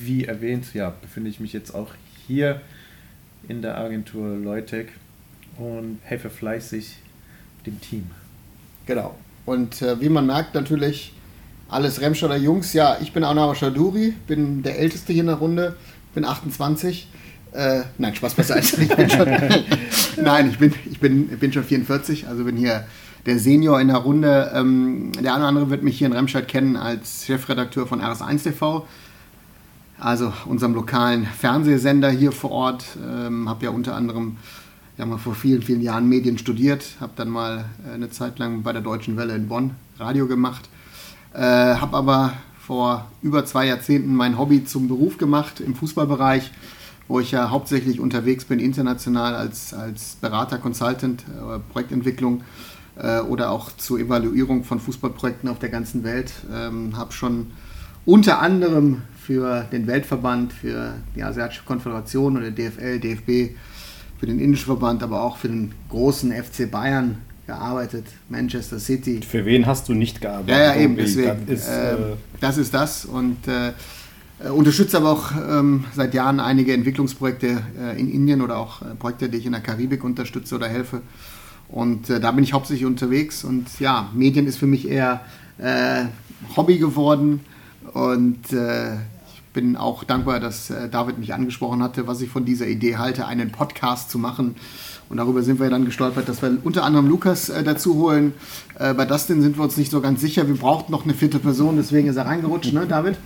Wie 0.00 0.24
erwähnt, 0.24 0.74
ja, 0.74 0.90
befinde 0.90 1.30
ich 1.30 1.40
mich 1.40 1.52
jetzt 1.52 1.74
auch 1.74 1.92
hier 2.26 2.60
in 3.48 3.62
der 3.62 3.78
Agentur 3.78 4.36
Leutec 4.36 4.92
und 5.58 5.98
helfe 6.02 6.30
fleißig 6.30 6.96
dem 7.66 7.80
Team. 7.80 8.10
Genau. 8.86 9.16
Und 9.44 9.82
äh, 9.82 10.00
wie 10.00 10.08
man 10.08 10.26
merkt, 10.26 10.54
natürlich 10.54 11.12
alles 11.68 12.00
Remscheider 12.00 12.36
Jungs. 12.36 12.72
Ja, 12.72 12.98
ich 13.00 13.12
bin 13.12 13.24
Anna 13.24 13.54
Shaduri, 13.54 14.14
bin 14.26 14.62
der 14.62 14.78
Älteste 14.78 15.12
hier 15.12 15.22
in 15.22 15.28
der 15.28 15.36
Runde, 15.36 15.76
bin 16.14 16.24
28. 16.24 17.08
Äh, 17.52 17.82
nein, 17.98 18.14
Spaß 18.14 18.34
beiseite. 18.34 18.82
Ich 18.82 18.94
bin 18.94 19.10
schon, 19.10 19.28
nein, 20.22 20.50
ich 20.50 20.58
bin, 20.58 20.74
ich, 20.90 21.00
bin, 21.00 21.32
ich 21.32 21.38
bin 21.38 21.52
schon 21.52 21.64
44, 21.64 22.28
also 22.28 22.44
bin 22.44 22.56
hier 22.56 22.84
der 23.24 23.38
Senior 23.38 23.80
in 23.80 23.88
der 23.88 23.96
Runde. 23.96 24.52
Ähm, 24.54 25.12
der 25.20 25.32
eine 25.34 25.42
oder 25.42 25.48
andere 25.48 25.70
wird 25.70 25.82
mich 25.82 25.98
hier 25.98 26.06
in 26.06 26.12
Remscheid 26.12 26.46
kennen 26.46 26.76
als 26.76 27.26
Chefredakteur 27.26 27.86
von 27.86 28.00
RS1 28.00 28.42
TV, 28.44 28.86
also 29.98 30.32
unserem 30.46 30.74
lokalen 30.74 31.26
Fernsehsender 31.26 32.10
hier 32.10 32.32
vor 32.32 32.50
Ort. 32.50 32.84
Ähm, 33.02 33.48
habe 33.48 33.64
ja 33.64 33.70
unter 33.70 33.94
anderem 33.94 34.36
ja 34.98 35.06
mal 35.06 35.18
vor 35.18 35.34
vielen, 35.34 35.62
vielen 35.62 35.82
Jahren 35.82 36.08
Medien 36.08 36.38
studiert, 36.38 36.96
habe 37.00 37.12
dann 37.16 37.28
mal 37.28 37.66
äh, 37.86 37.94
eine 37.94 38.10
Zeit 38.10 38.38
lang 38.38 38.62
bei 38.62 38.72
der 38.72 38.82
Deutschen 38.82 39.16
Welle 39.16 39.34
in 39.34 39.48
Bonn 39.48 39.72
Radio 39.98 40.26
gemacht, 40.26 40.68
äh, 41.34 41.40
habe 41.40 41.96
aber 41.96 42.32
vor 42.58 43.06
über 43.22 43.44
zwei 43.44 43.66
Jahrzehnten 43.66 44.14
mein 44.14 44.38
Hobby 44.38 44.64
zum 44.64 44.88
Beruf 44.88 45.18
gemacht 45.18 45.60
im 45.60 45.74
Fußballbereich, 45.74 46.50
wo 47.08 47.20
ich 47.20 47.30
ja 47.30 47.50
hauptsächlich 47.50 48.00
unterwegs 48.00 48.44
bin, 48.44 48.58
international 48.58 49.36
als, 49.36 49.72
als 49.72 50.16
Berater, 50.20 50.58
Consultant, 50.58 51.22
äh, 51.22 51.58
Projektentwicklung 51.72 52.42
äh, 52.96 53.20
oder 53.20 53.50
auch 53.50 53.70
zur 53.76 54.00
Evaluierung 54.00 54.64
von 54.64 54.80
Fußballprojekten 54.80 55.48
auf 55.48 55.58
der 55.58 55.68
ganzen 55.68 56.02
Welt. 56.02 56.32
Ähm, 56.52 56.96
habe 56.96 57.12
schon 57.12 57.52
unter 58.06 58.40
anderem 58.40 59.02
für 59.20 59.66
den 59.72 59.86
Weltverband, 59.86 60.52
für 60.52 60.94
die 61.14 61.22
Asiatische 61.22 61.62
Konföderation 61.64 62.36
oder 62.36 62.50
DFL, 62.50 63.00
DFB, 63.00 63.56
für 64.18 64.26
den 64.26 64.38
indischen 64.38 64.66
Verband, 64.66 65.02
aber 65.02 65.20
auch 65.22 65.36
für 65.36 65.48
den 65.48 65.72
großen 65.90 66.32
FC 66.32 66.70
Bayern 66.70 67.18
gearbeitet, 67.46 68.06
Manchester 68.28 68.78
City. 68.78 69.20
Für 69.22 69.44
wen 69.44 69.66
hast 69.66 69.88
du 69.88 69.94
nicht 69.94 70.20
gearbeitet? 70.20 70.50
Ja, 70.50 70.74
ja, 70.74 70.80
eben, 70.80 70.96
deswegen. 70.96 71.46
Das 71.46 71.60
ist, 71.60 71.68
äh, 71.68 71.92
äh, 71.92 71.96
das 72.40 72.58
ist 72.58 72.74
das 72.74 73.04
und 73.04 73.46
äh, 73.46 73.68
äh, 74.38 74.48
unterstütze 74.48 74.96
aber 74.96 75.10
auch 75.10 75.32
ähm, 75.32 75.84
seit 75.94 76.14
Jahren 76.14 76.40
einige 76.40 76.72
Entwicklungsprojekte 76.72 77.62
äh, 77.78 78.00
in 78.00 78.10
Indien 78.10 78.40
oder 78.40 78.58
auch 78.58 78.82
äh, 78.82 78.94
Projekte, 78.98 79.28
die 79.28 79.38
ich 79.38 79.46
in 79.46 79.52
der 79.52 79.60
Karibik 79.60 80.04
unterstütze 80.04 80.54
oder 80.54 80.68
helfe. 80.68 81.02
Und 81.68 82.10
äh, 82.10 82.20
da 82.20 82.30
bin 82.30 82.44
ich 82.44 82.52
hauptsächlich 82.52 82.86
unterwegs 82.86 83.42
und 83.44 83.66
ja, 83.80 84.10
Medien 84.14 84.46
ist 84.46 84.58
für 84.58 84.66
mich 84.66 84.88
eher 84.88 85.20
äh, 85.58 86.04
Hobby 86.56 86.78
geworden 86.78 87.40
und 87.92 88.52
äh, 88.52 88.94
ich 88.94 89.42
bin 89.52 89.76
auch 89.76 90.04
dankbar, 90.04 90.40
dass 90.40 90.70
äh, 90.70 90.88
David 90.88 91.18
mich 91.18 91.34
angesprochen 91.34 91.82
hatte, 91.82 92.06
was 92.06 92.20
ich 92.20 92.28
von 92.28 92.44
dieser 92.44 92.66
Idee 92.66 92.96
halte, 92.96 93.26
einen 93.26 93.52
Podcast 93.52 94.10
zu 94.10 94.18
machen. 94.18 94.56
Und 95.08 95.18
darüber 95.18 95.42
sind 95.42 95.60
wir 95.60 95.70
dann 95.70 95.84
gestolpert, 95.84 96.28
dass 96.28 96.42
wir 96.42 96.56
unter 96.64 96.82
anderem 96.82 97.08
Lukas 97.08 97.48
äh, 97.48 97.62
dazu 97.62 97.94
holen. 97.94 98.34
Äh, 98.78 98.92
bei 98.94 99.04
Dustin 99.04 99.40
sind 99.40 99.56
wir 99.56 99.64
uns 99.64 99.76
nicht 99.76 99.90
so 99.90 100.00
ganz 100.00 100.20
sicher. 100.20 100.48
Wir 100.48 100.56
brauchten 100.56 100.90
noch 100.92 101.04
eine 101.04 101.14
vierte 101.14 101.38
Person, 101.38 101.76
deswegen 101.76 102.08
ist 102.08 102.16
er 102.16 102.26
reingerutscht, 102.26 102.72
ne, 102.72 102.86
David? 102.86 103.16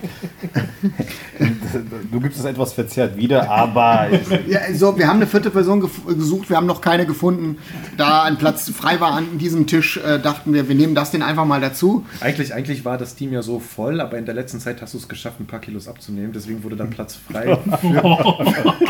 du 2.13 2.21
gibst 2.21 2.39
es 2.39 2.45
etwas 2.45 2.73
verzerrt 2.73 3.17
wieder, 3.17 3.51
aber 3.51 4.09
Ja, 4.47 4.61
so, 4.75 4.97
wir 4.99 5.09
haben 5.09 5.17
eine 5.17 5.27
vierte 5.27 5.51
Person 5.51 5.89
gesucht, 6.07 6.51
wir 6.51 6.57
haben 6.57 6.67
noch 6.67 6.81
keine 6.81 7.07
gefunden. 7.07 7.57
Da 7.97 8.23
ein 8.23 8.37
Platz 8.37 8.71
frei 8.71 9.01
war 9.01 9.13
an 9.13 9.39
diesem 9.39 9.67
Tisch, 9.67 9.97
äh, 9.97 10.19
dachten 10.19 10.53
wir, 10.53 10.69
wir 10.69 10.75
nehmen 10.75 10.95
Dustin 10.95 11.23
einfach 11.23 11.47
mal 11.47 11.61
dazu. 11.61 12.05
Eigentlich, 12.21 12.55
eigentlich 12.55 12.85
war 12.85 12.99
das 12.99 13.15
Team 13.15 13.33
ja 13.33 13.43
so 13.43 13.59
voll, 13.59 14.01
aber 14.01 14.19
in 14.19 14.27
der 14.27 14.35
letzten 14.35 14.61
Zeit 14.61 14.83
hast 14.83 14.95
du 14.95 14.99
es 14.99 15.09
geschafft, 15.09 15.41
ein 15.41 15.47
paar 15.47 15.61
Kilos 15.61 15.89
abzunehmen. 15.89 16.33
Deswegen 16.33 16.63
wurde 16.63 16.77
dann 16.77 16.91
Platz 16.91 17.17
frei. 17.17 17.59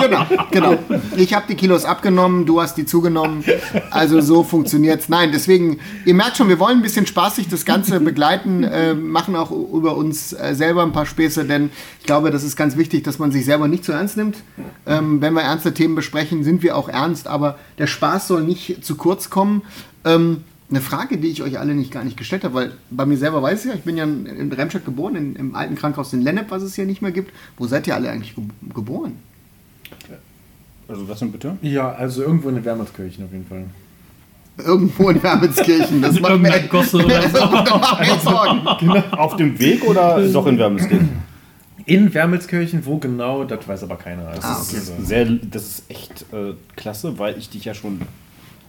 Genau, 0.01 0.27
genau. 0.51 0.79
Ich 1.17 1.35
habe 1.35 1.45
die 1.49 1.55
Kilos 1.55 1.85
abgenommen, 1.85 2.47
du 2.47 2.61
hast 2.61 2.77
die 2.77 2.80
zugenommen. 2.87 3.45
Also 3.91 4.21
so 4.21 4.43
funktioniert's. 4.43 5.09
Nein, 5.09 5.31
deswegen, 5.33 5.79
ihr 6.05 6.15
merkt 6.15 6.37
schon, 6.37 6.49
wir 6.49 6.59
wollen 6.59 6.79
ein 6.79 6.83
bisschen 6.83 7.07
spaßig 7.07 7.49
das 7.49 7.65
Ganze 7.65 8.01
begleiten, 8.11 8.65
äh, 8.65 8.95
machen 8.95 9.37
auch 9.37 9.51
über 9.51 9.97
uns 9.97 10.33
äh, 10.33 10.55
selber 10.55 10.83
ein 10.83 10.93
paar 10.93 11.07
Späße, 11.07 11.45
denn 11.45 11.71
ich 12.01 12.07
glaube, 12.07 12.31
das 12.31 12.45
ist 12.45 12.57
ganz 12.57 12.77
wichtig, 12.77 13.05
dass 13.05 13.19
man 13.19 13.33
sich 13.33 13.45
selber 13.45 13.69
nicht 13.69 13.85
zu 13.85 13.93
ernst 13.93 14.17
nimmt. 14.17 14.39
Ähm, 14.87 15.21
wenn 15.21 15.35
wir 15.35 15.43
ernste 15.43 15.75
Themen 15.75 15.95
besprechen, 15.95 16.45
sind 16.45 16.63
wir 16.63 16.77
auch 16.77 16.89
ernst, 16.89 17.27
aber 17.27 17.59
der 17.79 17.87
Spaß 17.87 18.29
soll 18.29 18.43
nicht 18.43 18.85
zu 18.85 18.97
kurz 18.97 19.31
kommen. 19.31 19.63
Ähm, 20.05 20.45
Eine 20.71 20.81
Frage, 20.81 21.19
die 21.19 21.29
ich 21.29 21.43
euch 21.43 21.59
alle 21.59 21.75
nicht 21.75 21.91
gar 21.91 22.05
nicht 22.05 22.17
gestellt 22.17 22.45
habe, 22.45 22.55
weil 22.55 22.73
bei 22.91 23.05
mir 23.05 23.17
selber 23.17 23.43
weiß 23.43 23.65
ich 23.65 23.71
ja, 23.71 23.77
ich 23.77 23.83
bin 23.83 23.97
ja 23.97 24.05
in 24.05 24.53
Remscheid 24.53 24.85
geboren, 24.85 25.17
in, 25.17 25.35
im 25.35 25.55
alten 25.57 25.75
Krankenhaus 25.75 26.13
in 26.13 26.23
Lennep, 26.23 26.51
was 26.51 26.63
es 26.63 26.77
hier 26.77 26.87
nicht 26.87 27.03
mehr 27.03 27.11
gibt. 27.11 27.33
Wo 27.57 27.67
seid 27.67 27.89
ihr 27.89 27.97
alle 27.97 28.09
eigentlich 28.09 28.37
ge 28.37 28.45
geboren? 28.73 29.19
Also 30.91 31.09
was 31.09 31.19
denn 31.21 31.33
bitte? 31.33 31.57
Ja, 31.63 31.93
also 31.93 32.23
irgendwo 32.23 32.49
in 32.49 32.57
den 32.57 32.65
Wermelskirchen 32.65 33.25
auf 33.25 33.33
jeden 33.33 33.47
Fall. 33.47 33.65
Irgendwo 34.59 35.09
in 35.11 35.23
Wermelskirchen. 35.23 36.03
Das 36.03 36.21
macht 36.21 36.39
mir, 36.41 36.61
Gosse 36.69 36.99
oder 37.05 37.23
so. 37.29 37.47
mir 37.47 38.19
Sorgen. 38.23 38.67
Auf 39.13 39.37
dem 39.37 39.59
Weg 39.59 39.85
oder 39.85 40.21
doch 40.29 40.47
in 40.47 40.59
Wermelskirchen? 40.59 41.09
In 41.87 42.13
Wermelskirchen, 42.13 42.85
wo 42.85 42.99
genau, 42.99 43.45
das 43.45 43.67
weiß 43.67 43.85
aber 43.85 43.97
keiner. 43.97 44.31
Das 44.35 44.45
Ah, 44.45 44.61
ist, 44.61 44.69
okay. 44.69 44.77
also- 44.79 44.93
Sehr, 45.05 45.25
das 45.25 45.63
ist 45.67 45.83
echt 45.91 46.27
äh, 46.33 46.53
klasse, 46.77 47.19
weil 47.19 47.39
ich 47.39 47.49
dich 47.51 47.65
ja 47.65 47.75
schon 47.75 48.03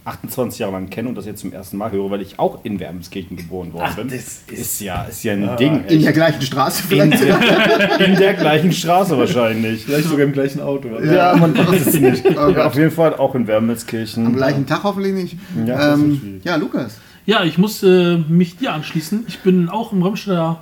28 0.04 0.58
Jahre 0.58 0.72
lang 0.72 0.90
kenne 0.90 1.08
und 1.08 1.14
das 1.14 1.26
jetzt 1.26 1.40
zum 1.40 1.52
ersten 1.52 1.76
Mal 1.76 1.92
höre, 1.92 2.10
weil 2.10 2.20
ich 2.22 2.38
auch 2.38 2.64
in 2.64 2.80
Wermelskirchen 2.80 3.36
geboren 3.36 3.72
worden 3.72 3.86
Ach, 3.88 3.96
bin. 3.96 4.08
das 4.08 4.42
ist- 4.50 4.80
ja, 4.80 5.02
ist 5.04 5.22
ja 5.22 5.34
ein 5.34 5.56
Ding. 5.56 5.84
In 5.86 6.02
der 6.02 6.12
gleichen 6.12 6.42
Straße 6.42 6.82
in, 6.94 7.12
vielleicht. 7.12 7.22
der, 7.22 8.00
in 8.06 8.16
der 8.16 8.34
gleichen 8.34 8.72
Straße 8.72 9.16
wahrscheinlich. 9.16 9.84
Vielleicht 9.84 10.08
sogar 10.08 10.24
im 10.26 10.32
gleichen 10.32 10.60
Auto. 10.60 10.88
Ja, 11.04 11.36
man 11.36 11.56
weiß 11.56 11.86
es 11.86 11.94
nicht. 12.00 12.24
Oh 12.30 12.34
Gott. 12.52 12.58
Auf 12.58 12.74
jeden 12.74 12.90
Fall 12.90 13.14
auch 13.16 13.34
in 13.34 13.46
Wermelskirchen. 13.46 14.26
Am 14.26 14.34
gleichen 14.36 14.66
Tag 14.66 14.82
hoffentlich 14.82 15.14
nicht. 15.14 15.36
Ja, 15.66 15.94
ist 15.94 16.00
ähm, 16.00 16.40
ja 16.42 16.56
Lukas. 16.56 16.96
Ja, 17.24 17.44
ich 17.44 17.56
muss 17.56 17.82
äh, 17.84 18.16
mich 18.16 18.56
dir 18.56 18.72
anschließen. 18.72 19.24
Ich 19.28 19.38
bin 19.40 19.68
auch 19.68 19.92
im 19.92 20.02
Remstedter 20.02 20.58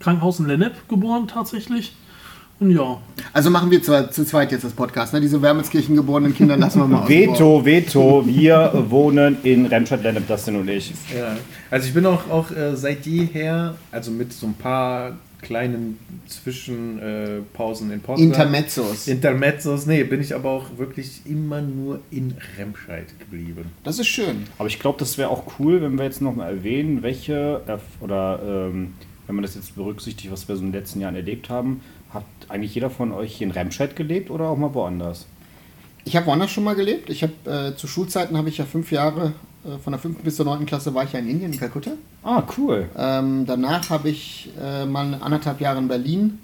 Krankenhaus 0.00 0.40
in 0.40 0.46
Lennep 0.46 0.88
geboren 0.88 1.28
tatsächlich. 1.28 1.94
Ja, 2.60 2.98
Also 3.32 3.48
machen 3.48 3.70
wir 3.70 3.82
zwar 3.82 4.10
zu 4.10 4.24
zweit 4.26 4.52
jetzt 4.52 4.64
das 4.64 4.72
Podcast. 4.74 5.14
Ne? 5.14 5.20
Diese 5.20 5.40
Wermelskirchen 5.40 5.96
geborenen 5.96 6.34
Kinder 6.34 6.58
lassen 6.58 6.80
wir 6.80 6.86
mal 6.86 6.98
vor. 6.98 7.08
Veto, 7.08 7.64
Veto, 7.64 8.26
wir 8.26 8.84
wohnen 8.90 9.38
in 9.44 9.64
Remscheid-Lennep, 9.66 10.28
Dustin 10.28 10.56
und 10.56 10.68
ich. 10.68 10.92
Ja, 11.16 11.36
also 11.70 11.88
ich 11.88 11.94
bin 11.94 12.04
auch, 12.04 12.28
auch 12.28 12.50
äh, 12.50 12.76
seit 12.76 13.06
jeher, 13.06 13.76
also 13.90 14.10
mit 14.10 14.34
so 14.34 14.46
ein 14.46 14.54
paar 14.54 15.16
kleinen 15.40 15.98
Zwischenpausen 16.26 17.00
äh, 17.00 17.40
Pausen 17.54 17.90
in 17.92 18.00
Portugal. 18.00 18.30
Intermezzos. 18.30 19.08
Intermezzos, 19.08 19.86
nee, 19.86 20.04
bin 20.04 20.20
ich 20.20 20.34
aber 20.34 20.50
auch 20.50 20.66
wirklich 20.76 21.22
immer 21.24 21.62
nur 21.62 22.00
in 22.10 22.34
Remscheid 22.58 23.06
geblieben. 23.18 23.70
Das 23.84 23.98
ist 23.98 24.08
schön. 24.08 24.44
Aber 24.58 24.68
ich 24.68 24.78
glaube, 24.78 24.98
das 24.98 25.16
wäre 25.16 25.30
auch 25.30 25.44
cool, 25.58 25.80
wenn 25.80 25.96
wir 25.96 26.04
jetzt 26.04 26.20
noch 26.20 26.36
mal 26.36 26.50
erwähnen, 26.50 27.02
welche, 27.02 27.62
Erf- 27.66 28.02
oder 28.02 28.38
ähm, 28.46 28.92
wenn 29.26 29.36
man 29.36 29.42
das 29.42 29.54
jetzt 29.54 29.76
berücksichtigt, 29.76 30.30
was 30.30 30.46
wir 30.48 30.56
so 30.56 30.62
in 30.62 30.72
den 30.72 30.80
letzten 30.80 31.00
Jahren 31.00 31.14
erlebt 31.14 31.48
haben, 31.48 31.80
hat 32.12 32.24
eigentlich 32.48 32.74
jeder 32.74 32.90
von 32.90 33.12
euch 33.12 33.36
hier 33.36 33.46
in 33.46 33.52
Remscheid 33.52 33.94
gelebt 33.96 34.30
oder 34.30 34.46
auch 34.48 34.56
mal 34.56 34.72
woanders? 34.74 35.26
Ich 36.04 36.16
habe 36.16 36.26
woanders 36.26 36.50
schon 36.50 36.64
mal 36.64 36.74
gelebt. 36.74 37.10
Ich 37.10 37.22
habe 37.22 37.32
äh, 37.72 37.76
zu 37.76 37.86
Schulzeiten 37.86 38.36
habe 38.36 38.48
ich 38.48 38.58
ja 38.58 38.64
fünf 38.64 38.90
Jahre, 38.90 39.32
äh, 39.64 39.78
von 39.82 39.92
der 39.92 40.00
fünften 40.00 40.24
bis 40.24 40.36
zur 40.36 40.46
neunten 40.46 40.66
Klasse 40.66 40.94
war 40.94 41.04
ich 41.04 41.12
ja 41.12 41.18
in 41.18 41.28
Indien, 41.28 41.52
in 41.52 41.58
Kalkutta. 41.58 41.92
Ah, 42.22 42.42
cool. 42.56 42.88
Ähm, 42.96 43.44
danach 43.46 43.90
habe 43.90 44.08
ich 44.08 44.50
äh, 44.60 44.86
mal 44.86 45.18
anderthalb 45.20 45.60
Jahre 45.60 45.78
in 45.78 45.88
Berlin 45.88 46.38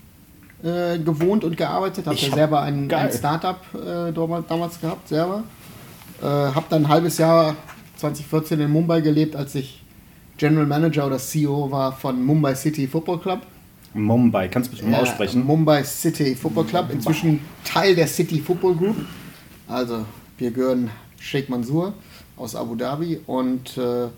äh, 0.62 0.98
gewohnt 0.98 1.42
und 1.42 1.56
gearbeitet. 1.56 2.06
Habe 2.06 2.14
Ich 2.16 2.22
ja 2.22 2.28
hab- 2.30 2.36
selber 2.38 2.60
ein, 2.60 2.92
ein 2.92 3.12
Startup 3.12 3.60
äh, 3.74 4.12
damals, 4.12 4.46
damals 4.46 4.80
gehabt, 4.80 5.08
selber. 5.08 5.42
Äh, 6.22 6.26
habe 6.26 6.64
dann 6.70 6.84
ein 6.84 6.88
halbes 6.88 7.18
Jahr 7.18 7.56
2014 7.96 8.60
in 8.60 8.70
Mumbai 8.70 9.00
gelebt, 9.00 9.34
als 9.36 9.54
ich 9.54 9.82
General 10.36 10.66
Manager 10.66 11.06
oder 11.06 11.16
CEO 11.18 11.70
war 11.70 11.92
von 11.92 12.22
Mumbai 12.22 12.54
City 12.54 12.86
Football 12.86 13.20
Club. 13.20 13.40
Mumbai, 13.96 14.48
kannst 14.48 14.70
du 14.70 14.76
bitte 14.76 14.86
mal 14.86 14.92
Ja, 14.98 15.02
aussprechen? 15.02 15.44
Mumbai 15.44 15.82
City 15.84 16.34
Football 16.34 16.64
Club, 16.66 16.90
inzwischen 16.92 17.40
Teil 17.64 17.94
der 17.94 18.06
City 18.06 18.40
Football 18.40 18.74
Group. 18.76 18.96
Also 19.68 20.04
wir 20.38 20.50
gehören 20.50 20.90
Sheikh 21.18 21.50
Mansour 21.50 21.94
aus 22.36 22.54
Abu 22.54 22.74
Dhabi 22.76 23.20
und 23.26 23.76
äh, 23.78 24.08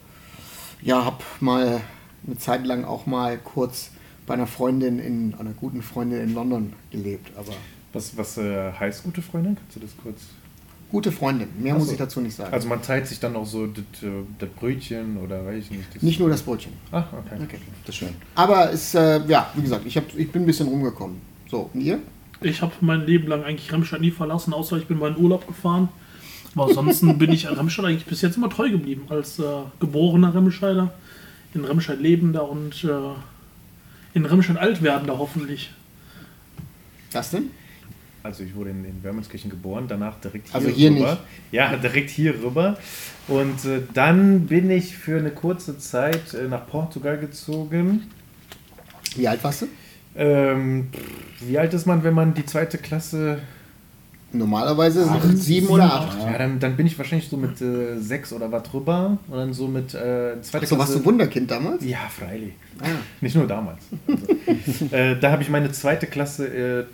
ja, 0.82 1.04
habe 1.04 1.22
mal 1.40 1.80
eine 2.26 2.38
Zeit 2.38 2.66
lang 2.66 2.84
auch 2.84 3.06
mal 3.06 3.38
kurz 3.38 3.90
bei 4.26 4.34
einer 4.34 4.46
Freundin 4.46 4.98
in 4.98 5.34
einer 5.38 5.52
guten 5.52 5.80
Freundin 5.82 6.20
in 6.20 6.34
London 6.34 6.72
gelebt. 6.90 7.30
Aber 7.36 7.52
Was, 7.92 8.16
was 8.16 8.36
äh, 8.36 8.72
heißt 8.72 9.04
gute 9.04 9.22
Freundin? 9.22 9.56
Kannst 9.56 9.76
du 9.76 9.80
das 9.80 9.90
kurz? 10.02 10.20
Gute 10.90 11.12
Freundin, 11.12 11.48
mehr 11.58 11.74
Ach 11.74 11.78
muss 11.78 11.88
so. 11.88 11.92
ich 11.92 11.98
dazu 11.98 12.20
nicht 12.20 12.34
sagen. 12.34 12.52
Also 12.52 12.68
man 12.68 12.82
teilt 12.82 13.06
sich 13.06 13.20
dann 13.20 13.36
auch 13.36 13.46
so 13.46 13.66
das, 13.66 13.84
äh, 14.02 14.08
das 14.38 14.48
Brötchen 14.50 15.18
oder 15.18 15.44
weiß 15.44 15.64
ich 15.64 15.70
nicht. 15.70 15.94
Das 15.94 16.02
nicht 16.02 16.20
nur 16.20 16.30
das 16.30 16.42
Brötchen. 16.42 16.72
Ach, 16.92 17.06
okay. 17.12 17.42
Okay. 17.42 17.58
Das 17.84 17.94
ist 17.94 17.96
schön. 17.96 18.14
Aber 18.34 18.72
es, 18.72 18.94
äh, 18.94 19.20
ja, 19.26 19.50
wie 19.54 19.62
gesagt, 19.62 19.86
ich, 19.86 19.96
hab, 19.96 20.04
ich 20.16 20.32
bin 20.32 20.42
ein 20.42 20.46
bisschen 20.46 20.68
rumgekommen. 20.68 21.20
So, 21.50 21.70
und 21.72 21.80
ihr? 21.80 21.98
ich 22.40 22.62
habe 22.62 22.72
mein 22.80 23.06
Leben 23.06 23.26
lang 23.26 23.42
eigentlich 23.42 23.72
Remscheid 23.72 24.00
nie 24.00 24.10
verlassen, 24.10 24.52
außer 24.52 24.76
ich 24.76 24.86
bin 24.86 24.98
mal 24.98 25.10
in 25.10 25.16
Urlaub 25.16 25.46
gefahren. 25.46 25.88
Aber 26.54 26.66
ansonsten 26.66 27.18
bin 27.18 27.32
ich 27.32 27.48
Remscheid 27.48 27.84
eigentlich 27.84 28.06
bis 28.06 28.22
jetzt 28.22 28.36
immer 28.36 28.50
treu 28.50 28.70
geblieben, 28.70 29.06
als 29.08 29.38
äh, 29.38 29.44
geborener 29.80 30.34
Remscheider, 30.34 30.92
in 31.54 31.64
Remscheid 31.64 32.00
lebender 32.00 32.48
und 32.48 32.84
äh, 32.84 32.88
in 34.14 34.24
Remscheid 34.24 34.56
alt 34.56 34.82
werdender 34.82 35.18
hoffentlich. 35.18 35.70
Das 37.12 37.30
denn? 37.30 37.50
Also 38.22 38.42
ich 38.42 38.54
wurde 38.54 38.70
in, 38.70 38.84
in 38.84 39.02
Wermelskirchen 39.02 39.50
geboren, 39.50 39.86
danach 39.88 40.18
direkt 40.20 40.48
hier 40.48 40.54
Also 40.56 40.68
hier 40.68 40.90
rüber. 40.90 41.10
nicht? 41.12 41.22
Ja, 41.52 41.76
direkt 41.76 42.10
hier 42.10 42.34
rüber. 42.42 42.76
Und 43.28 43.64
äh, 43.64 43.82
dann 43.94 44.46
bin 44.46 44.70
ich 44.70 44.96
für 44.96 45.18
eine 45.18 45.30
kurze 45.30 45.78
Zeit 45.78 46.34
äh, 46.34 46.48
nach 46.48 46.66
Portugal 46.66 47.18
gezogen. 47.18 48.10
Wie 49.16 49.28
alt 49.28 49.42
warst 49.44 49.62
du? 49.62 49.66
Ähm, 50.16 50.88
wie 51.40 51.58
alt 51.58 51.72
ist 51.74 51.86
man, 51.86 52.02
wenn 52.02 52.14
man 52.14 52.34
die 52.34 52.44
zweite 52.44 52.78
Klasse... 52.78 53.40
Normalerweise 54.30 55.08
sieben 55.34 55.68
oder 55.68 55.84
acht. 55.84 56.18
Ja, 56.18 56.36
dann, 56.36 56.60
dann 56.60 56.76
bin 56.76 56.86
ich 56.86 56.98
wahrscheinlich 56.98 57.28
so 57.28 57.38
mit 57.38 57.62
äh, 57.62 57.98
sechs 57.98 58.30
oder 58.30 58.52
was 58.52 58.62
drüber. 58.64 59.16
Und 59.26 59.36
dann 59.36 59.54
so 59.54 59.68
mit 59.68 59.94
äh, 59.94 60.40
zweite 60.42 60.66
So 60.66 60.78
warst 60.78 60.94
du 60.94 61.04
Wunderkind 61.04 61.50
damals? 61.50 61.82
Ja, 61.82 62.00
freilich. 62.10 62.52
Ah. 62.80 62.88
Nicht 63.22 63.36
nur 63.36 63.46
damals. 63.46 63.78
Also, 64.06 64.94
äh, 64.94 65.18
da 65.18 65.32
habe 65.32 65.42
ich 65.42 65.48
meine 65.48 65.72
zweite 65.72 66.06
Klasse 66.06 66.46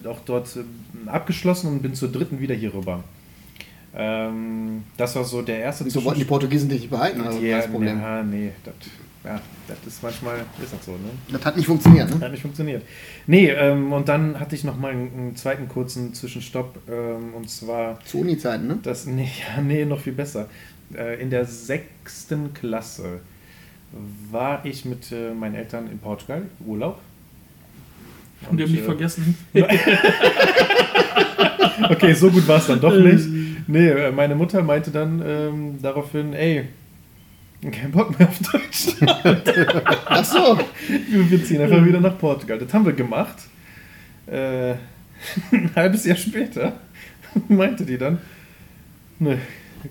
äh, 0.04 0.06
auch 0.08 0.20
dort 0.24 0.56
äh, 0.56 1.08
abgeschlossen 1.08 1.68
und 1.68 1.82
bin 1.82 1.94
zur 1.94 2.12
dritten 2.12 2.38
wieder 2.38 2.54
hier 2.54 2.72
rüber. 2.72 3.02
Ähm, 3.96 4.84
das 4.96 5.16
war 5.16 5.24
so 5.24 5.42
der 5.42 5.58
erste 5.58 5.84
Wieso 5.84 6.04
wollten 6.04 6.20
die 6.20 6.26
Portugiesen 6.26 6.68
dich 6.68 6.82
nicht 6.82 6.90
behalten? 6.90 7.20
Also 7.20 7.40
ja, 7.40 7.58
das 7.58 7.68
Problem. 7.68 8.00
Ja, 8.00 8.22
nee, 8.22 8.52
das, 8.64 8.74
ja, 9.24 9.40
das 9.68 9.78
ist 9.86 10.02
manchmal 10.02 10.44
ist 10.62 10.72
das 10.72 10.84
so, 10.84 10.92
ne? 10.92 11.10
Das 11.32 11.44
hat 11.44 11.56
nicht 11.56 11.66
funktioniert, 11.66 12.10
ne? 12.10 12.20
Hat 12.20 12.30
nicht 12.30 12.42
funktioniert. 12.42 12.82
Nee, 13.26 13.48
ähm, 13.48 13.92
und 13.92 14.08
dann 14.08 14.38
hatte 14.38 14.54
ich 14.54 14.64
noch 14.64 14.78
mal 14.78 14.92
einen, 14.92 15.10
einen 15.16 15.36
zweiten 15.36 15.68
kurzen 15.68 16.12
Zwischenstopp 16.12 16.78
ähm, 16.88 17.34
und 17.34 17.48
zwar 17.48 18.00
Zu 18.04 18.18
Uni-Zeiten, 18.20 18.66
ne? 18.66 18.78
das, 18.82 19.06
nee, 19.06 19.30
ja, 19.56 19.62
nee, 19.62 19.84
noch 19.84 20.00
viel 20.00 20.12
besser. 20.12 20.48
Äh, 20.94 21.20
in 21.22 21.30
der 21.30 21.46
sechsten 21.46 22.52
Klasse 22.52 23.20
war 24.30 24.64
ich 24.66 24.84
mit 24.84 25.10
äh, 25.12 25.32
meinen 25.32 25.54
Eltern 25.54 25.90
in 25.90 25.98
Portugal, 25.98 26.42
Urlaub. 26.66 27.00
Und 28.50 28.58
die 28.58 28.64
haben 28.64 28.72
mich 28.72 28.80
äh, 28.80 28.84
vergessen. 28.84 29.38
Okay, 31.90 32.12
so 32.14 32.30
gut 32.30 32.46
war 32.46 32.58
es 32.58 32.66
dann 32.66 32.80
doch 32.80 32.94
nicht. 32.94 33.28
Nee, 33.66 33.88
äh, 33.88 34.12
meine 34.12 34.34
Mutter 34.34 34.62
meinte 34.62 34.90
dann 34.90 35.22
ähm, 35.24 35.78
daraufhin, 35.82 36.32
ey, 36.32 36.68
kein 37.70 37.90
Bock 37.90 38.18
mehr 38.18 38.28
auf 38.28 38.38
Deutschland. 38.38 39.52
Ach 40.06 40.24
so. 40.24 40.58
wir 41.08 41.44
ziehen 41.44 41.62
einfach 41.62 41.84
wieder 41.84 42.00
nach 42.00 42.18
Portugal. 42.18 42.58
Das 42.58 42.72
haben 42.72 42.84
wir 42.84 42.92
gemacht. 42.92 43.36
Äh, 44.26 44.74
ein 45.52 45.70
halbes 45.74 46.04
Jahr 46.04 46.16
später 46.16 46.80
meinte 47.48 47.84
die 47.84 47.98
dann, 47.98 48.18
ne, 49.18 49.38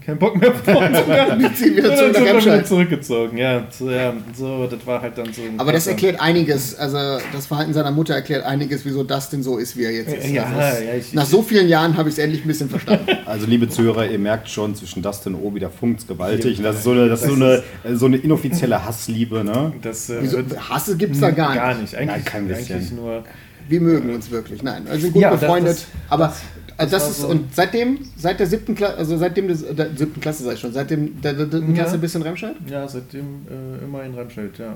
kein 0.02 0.18
Bock 0.18 0.36
mehr 0.40 0.50
auf 0.52 0.64
Portugal. 0.64 1.40
Wir 1.40 1.54
ziehen 1.54 1.76
wieder 1.76 1.96
zurück 1.96 2.14
nach 2.14 2.22
Remscheid. 2.26 2.68
zurückgezogen. 2.68 3.38
Ja, 3.38 3.68
so, 3.70 3.90
ja, 3.92 4.14
so, 4.36 4.68
das 4.68 4.86
war 4.86 5.02
halt 5.02 5.18
dann 5.18 5.32
so. 5.34 5.42
ein 5.42 5.60
Aber 5.60 5.72
das 5.72 5.88
erklärt 5.88 6.20
einiges. 6.20 6.76
Also 6.76 6.98
das 7.34 7.48
Verhalten 7.48 7.74
seiner 7.74 7.92
Mutter 7.92 8.14
erklärt 8.14 8.46
einiges, 8.46 8.86
wieso 8.86 9.04
Dustin 9.04 9.44
so 9.44 9.58
ist, 9.58 9.78
wie 9.78 9.84
er 9.86 9.92
jetzt 9.92 10.14
ist. 10.14 10.30
Ja, 10.30 10.46
also 10.46 10.60
es, 10.60 10.84
ja, 10.86 10.94
ich- 10.96 11.14
nach 11.14 11.26
so 11.26 11.42
vielen 11.42 11.68
Jahren 11.68 11.96
habe 11.98 12.10
ich 12.10 12.16
es 12.16 12.20
endlich 12.20 12.44
ein 12.44 12.48
bisschen 12.48 12.70
verstanden. 12.70 13.06
Also, 13.26 13.48
liebe 13.48 13.68
Zuhörer, 13.70 14.08
ihr 14.10 14.20
merkt 14.20 14.50
schon, 14.50 14.76
zwischen 14.76 15.02
Dustin 15.02 15.34
und 15.36 15.42
Obi, 15.44 15.60
da 15.60 15.70
funkt's 15.70 16.06
gewaltig. 16.06 16.58
Und 16.58 16.64
das 16.64 16.78
ist 16.78 16.84
so 16.84 16.92
eine, 16.92 17.08
das 17.10 17.22
ist 17.24 17.30
so 17.30 17.36
eine, 17.36 17.64
so 17.94 18.06
eine 18.06 18.18
inoffizielle 18.18 18.84
Hassliebe, 18.86 19.44
ne? 19.44 19.74
Das 19.82 20.10
äh, 20.10 20.18
Wieso, 20.22 20.40
Hasse 20.70 20.98
gibt 20.98 21.16
es 21.16 21.22
da 21.22 21.32
gar 21.32 21.50
nicht. 21.52 21.58
gar 21.62 21.74
nicht. 21.76 21.96
Eigentlich, 21.96 22.08
Nein, 22.16 22.26
kein 22.26 22.48
bisschen. 22.48 22.76
eigentlich 22.78 22.92
nur. 22.92 23.24
Wir 23.70 23.82
mögen 23.82 24.14
uns 24.14 24.30
wirklich. 24.32 24.62
Nein, 24.64 24.88
also 24.88 25.02
sind 25.02 25.14
gut 25.14 25.22
Ja, 25.22 25.32
das- 25.32 25.40
befreundet. 25.42 25.72
das- 25.78 25.88
aber 26.10 26.34
das, 26.78 26.90
das 26.92 27.02
war 27.04 27.10
ist 27.10 27.22
so- 27.22 27.28
und 27.28 27.56
seitdem, 27.56 28.00
seit 28.18 28.40
der 28.40 28.48
siebten 28.48 28.76
Klasse, 28.76 28.98
also 28.98 29.18
seitdem 29.18 29.48
des, 29.48 29.64
der 29.76 29.90
siebten 29.96 30.20
Klasse 30.22 30.44
sei 30.44 30.54
ich 30.54 30.60
schon, 30.60 30.74
seitdem 30.74 31.22
der, 31.22 31.34
der 31.34 31.46
dritten 31.48 31.76
Ja. 31.76 31.84
Klasse 31.84 31.98
bist 31.98 32.16
du 32.16 32.20
in 32.20 32.24
Remscheid? 32.26 32.56
Ja, 32.70 32.88
seitdem 32.88 33.46
äh, 33.50 33.84
immer 33.84 34.04
in 34.04 34.14
Remscheid, 34.16 34.52
ja. 34.58 34.76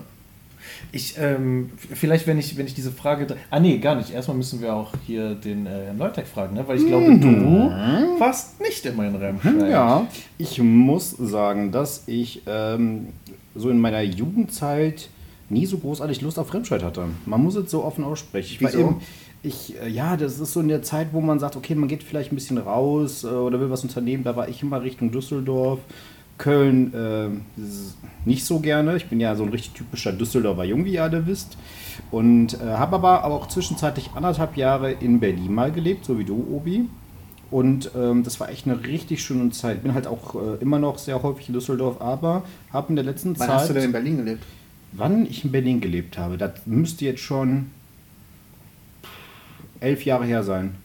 Ich, 0.91 1.15
ähm, 1.17 1.69
vielleicht, 1.93 2.27
wenn 2.27 2.37
ich, 2.37 2.57
wenn 2.57 2.65
ich 2.67 2.73
diese 2.73 2.91
Frage. 2.91 3.25
Ah, 3.49 3.59
nee, 3.59 3.77
gar 3.77 3.95
nicht. 3.95 4.11
Erstmal 4.11 4.35
müssen 4.35 4.59
wir 4.61 4.73
auch 4.73 4.91
hier 5.05 5.33
den 5.35 5.65
äh, 5.65 5.69
Herrn 5.85 5.97
Leutek 5.97 6.27
fragen, 6.27 6.55
ne? 6.55 6.63
weil 6.67 6.77
ich 6.77 6.85
glaube, 6.87 7.17
du 7.17 7.71
warst 8.19 8.59
nicht 8.59 8.85
immer 8.85 9.05
in 9.07 9.15
Remscheid. 9.15 9.53
Ja, 9.69 10.07
ich 10.37 10.59
muss 10.61 11.11
sagen, 11.11 11.71
dass 11.71 12.03
ich 12.07 12.41
ähm, 12.47 13.07
so 13.55 13.69
in 13.69 13.79
meiner 13.79 14.01
Jugendzeit 14.01 15.07
nie 15.49 15.65
so 15.65 15.77
großartig 15.77 16.21
Lust 16.21 16.39
auf 16.39 16.53
Remscheid 16.53 16.83
hatte. 16.83 17.05
Man 17.25 17.43
muss 17.43 17.55
es 17.55 17.71
so 17.71 17.83
offen 17.83 18.03
aussprechen. 18.03 18.57
Wieso? 18.59 18.79
eben- 18.79 18.95
ich, 19.43 19.75
äh, 19.81 19.87
ja, 19.87 20.17
das 20.17 20.39
ist 20.39 20.53
so 20.53 20.59
in 20.59 20.67
der 20.67 20.81
Zeit, 20.81 21.09
wo 21.13 21.21
man 21.21 21.39
sagt, 21.39 21.55
okay, 21.55 21.75
man 21.75 21.87
geht 21.87 22.03
vielleicht 22.03 22.31
ein 22.31 22.35
bisschen 22.35 22.57
raus 22.57 23.23
äh, 23.23 23.27
oder 23.27 23.59
will 23.59 23.69
was 23.69 23.83
unternehmen. 23.83 24.23
Da 24.23 24.35
war 24.35 24.49
ich 24.49 24.61
immer 24.63 24.81
Richtung 24.81 25.11
Düsseldorf 25.11 25.79
Köln 26.37 26.93
äh, 26.93 27.29
nicht 28.25 28.45
so 28.45 28.59
gerne. 28.59 28.95
Ich 28.97 29.07
bin 29.07 29.19
ja 29.19 29.35
so 29.35 29.43
ein 29.43 29.49
richtig 29.49 29.73
typischer 29.73 30.11
Düsseldorfer 30.11 30.65
Jung, 30.65 30.85
wie 30.85 30.93
ihr 30.93 31.03
alle 31.03 31.25
wisst. 31.25 31.57
Und 32.11 32.53
äh, 32.55 32.65
habe 32.65 32.95
aber 32.95 33.23
auch 33.25 33.47
zwischenzeitlich 33.47 34.11
anderthalb 34.15 34.55
Jahre 34.55 34.91
in 34.91 35.19
Berlin 35.19 35.53
mal 35.53 35.71
gelebt, 35.71 36.05
so 36.05 36.19
wie 36.19 36.23
du, 36.25 36.35
Obi. 36.51 36.85
Und 37.49 37.91
ähm, 37.95 38.23
das 38.23 38.39
war 38.39 38.49
echt 38.49 38.67
eine 38.67 38.83
richtig 38.85 39.23
schöne 39.23 39.49
Zeit. 39.51 39.81
Bin 39.81 39.93
halt 39.93 40.05
auch 40.05 40.35
äh, 40.35 40.61
immer 40.61 40.79
noch 40.79 40.97
sehr 40.97 41.23
häufig 41.23 41.47
in 41.47 41.53
Düsseldorf, 41.53 42.01
aber 42.01 42.43
habe 42.71 42.89
in 42.89 42.95
der 42.97 43.05
letzten 43.05 43.29
Wann 43.39 43.47
Zeit. 43.47 43.55
hast 43.57 43.69
du 43.69 43.73
denn 43.73 43.83
in 43.85 43.91
Berlin 43.91 44.17
gelebt? 44.17 44.43
Wann 44.97 45.27
ich 45.27 45.45
in 45.45 45.51
Berlin 45.51 45.79
gelebt 45.79 46.17
habe, 46.17 46.37
das 46.37 46.65
müsste 46.65 47.05
jetzt 47.05 47.21
schon 47.21 47.69
elf 49.79 50.05
Jahre 50.05 50.25
her 50.25 50.41
sein. 50.41 50.75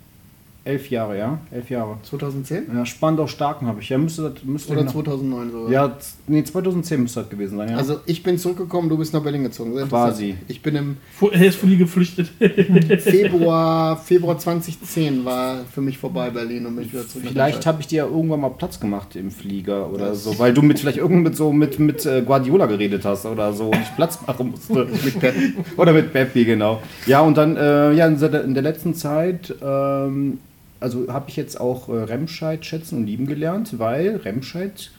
Elf 0.65 0.91
Jahre, 0.91 1.19
ja? 1.19 1.39
Elf 1.51 1.71
Jahre. 1.71 1.99
2010? 2.05 2.67
Ja, 2.73 2.87
Spandau 2.87 3.27
Starken 3.27 3.67
habe 3.67 3.81
ich. 3.81 3.89
Ja, 3.89 3.99
müsste 3.99 4.31
das. 4.31 4.45
Müsste 4.45 4.73
Oder 4.73 4.85
noch- 4.85 4.93
2009 4.93 5.51
so? 5.51 5.69
Ja, 5.69 5.97
nee, 6.29 6.45
2010 6.45 7.03
müsste 7.03 7.21
das 7.21 7.31
gewesen 7.31 7.57
sein, 7.59 7.71
ja. 7.71 7.77
Also 7.77 7.99
ich 8.07 8.23
bin 8.23 8.39
zurückgekommen, 8.39 8.89
du 8.89 8.97
bist 8.97 9.13
nach 9.13 9.23
Berlin 9.23 9.43
gezogen. 9.43 9.75
Sehr 9.75 9.87
Quasi. 9.87 10.37
Ich 10.47 10.63
bin 10.63 10.77
im 10.77 10.97
Er 11.33 11.47
ist 11.47 11.57
von 11.57 11.69
dir 11.69 11.79
geflüchtet. 11.79 12.31
Februar, 13.01 13.97
Februar 13.97 14.39
2010 14.39 15.25
war 15.25 15.65
für 15.65 15.81
mich 15.81 15.99
vorbei 15.99 16.31
Berlin 16.31 16.65
und 16.67 16.77
mich 16.77 16.93
wieder 16.93 17.09
zurück. 17.09 17.25
Vielleicht 17.29 17.67
habe 17.67 17.81
ich 17.81 17.89
dir 17.89 18.05
ja 18.05 18.07
irgendwann 18.07 18.41
mal 18.41 18.51
Platz 18.51 18.79
gemacht 18.79 19.17
im 19.17 19.33
Flieger 19.33 19.91
oder 19.93 20.15
so, 20.15 20.39
weil 20.39 20.55
du 20.55 20.63
mit 20.63 20.79
vielleicht 20.79 20.99
irgend 20.99 21.25
mit 21.25 21.37
so 21.37 21.53
mit, 21.53 21.81
mit 21.81 22.07
äh, 22.07 22.23
Guardiola 22.23 22.67
geredet 22.67 23.05
hast 23.05 23.27
oder 23.27 23.53
so 23.53 23.67
und 23.67 23.79
ich 23.83 23.97
Platz 23.97 24.21
machen 24.27 24.53
musste. 24.53 24.87
mit 25.05 25.19
Pep. 25.19 25.35
Oder 25.77 25.93
mit 25.93 26.13
Peppi, 26.13 26.45
genau. 26.45 26.81
Ja, 27.07 27.21
und 27.21 27.37
dann, 27.37 27.57
äh, 27.57 27.93
ja, 27.95 28.07
in 28.07 28.19
der, 28.19 28.45
in 28.45 28.55
der 28.55 28.63
letzten 28.63 28.95
Zeit, 28.95 29.53
ähm, 29.61 30.39
also 30.83 31.13
habe 31.13 31.27
ich 31.29 31.37
jetzt 31.37 31.61
auch 31.61 31.89
äh, 31.89 31.93
Remscheid 31.93 32.65
schätzen 32.67 32.99
und 32.99 33.07
lieben 33.07 33.27
gelernt, 33.27 33.79
weil 33.79 34.17
Remscheid 34.17 34.91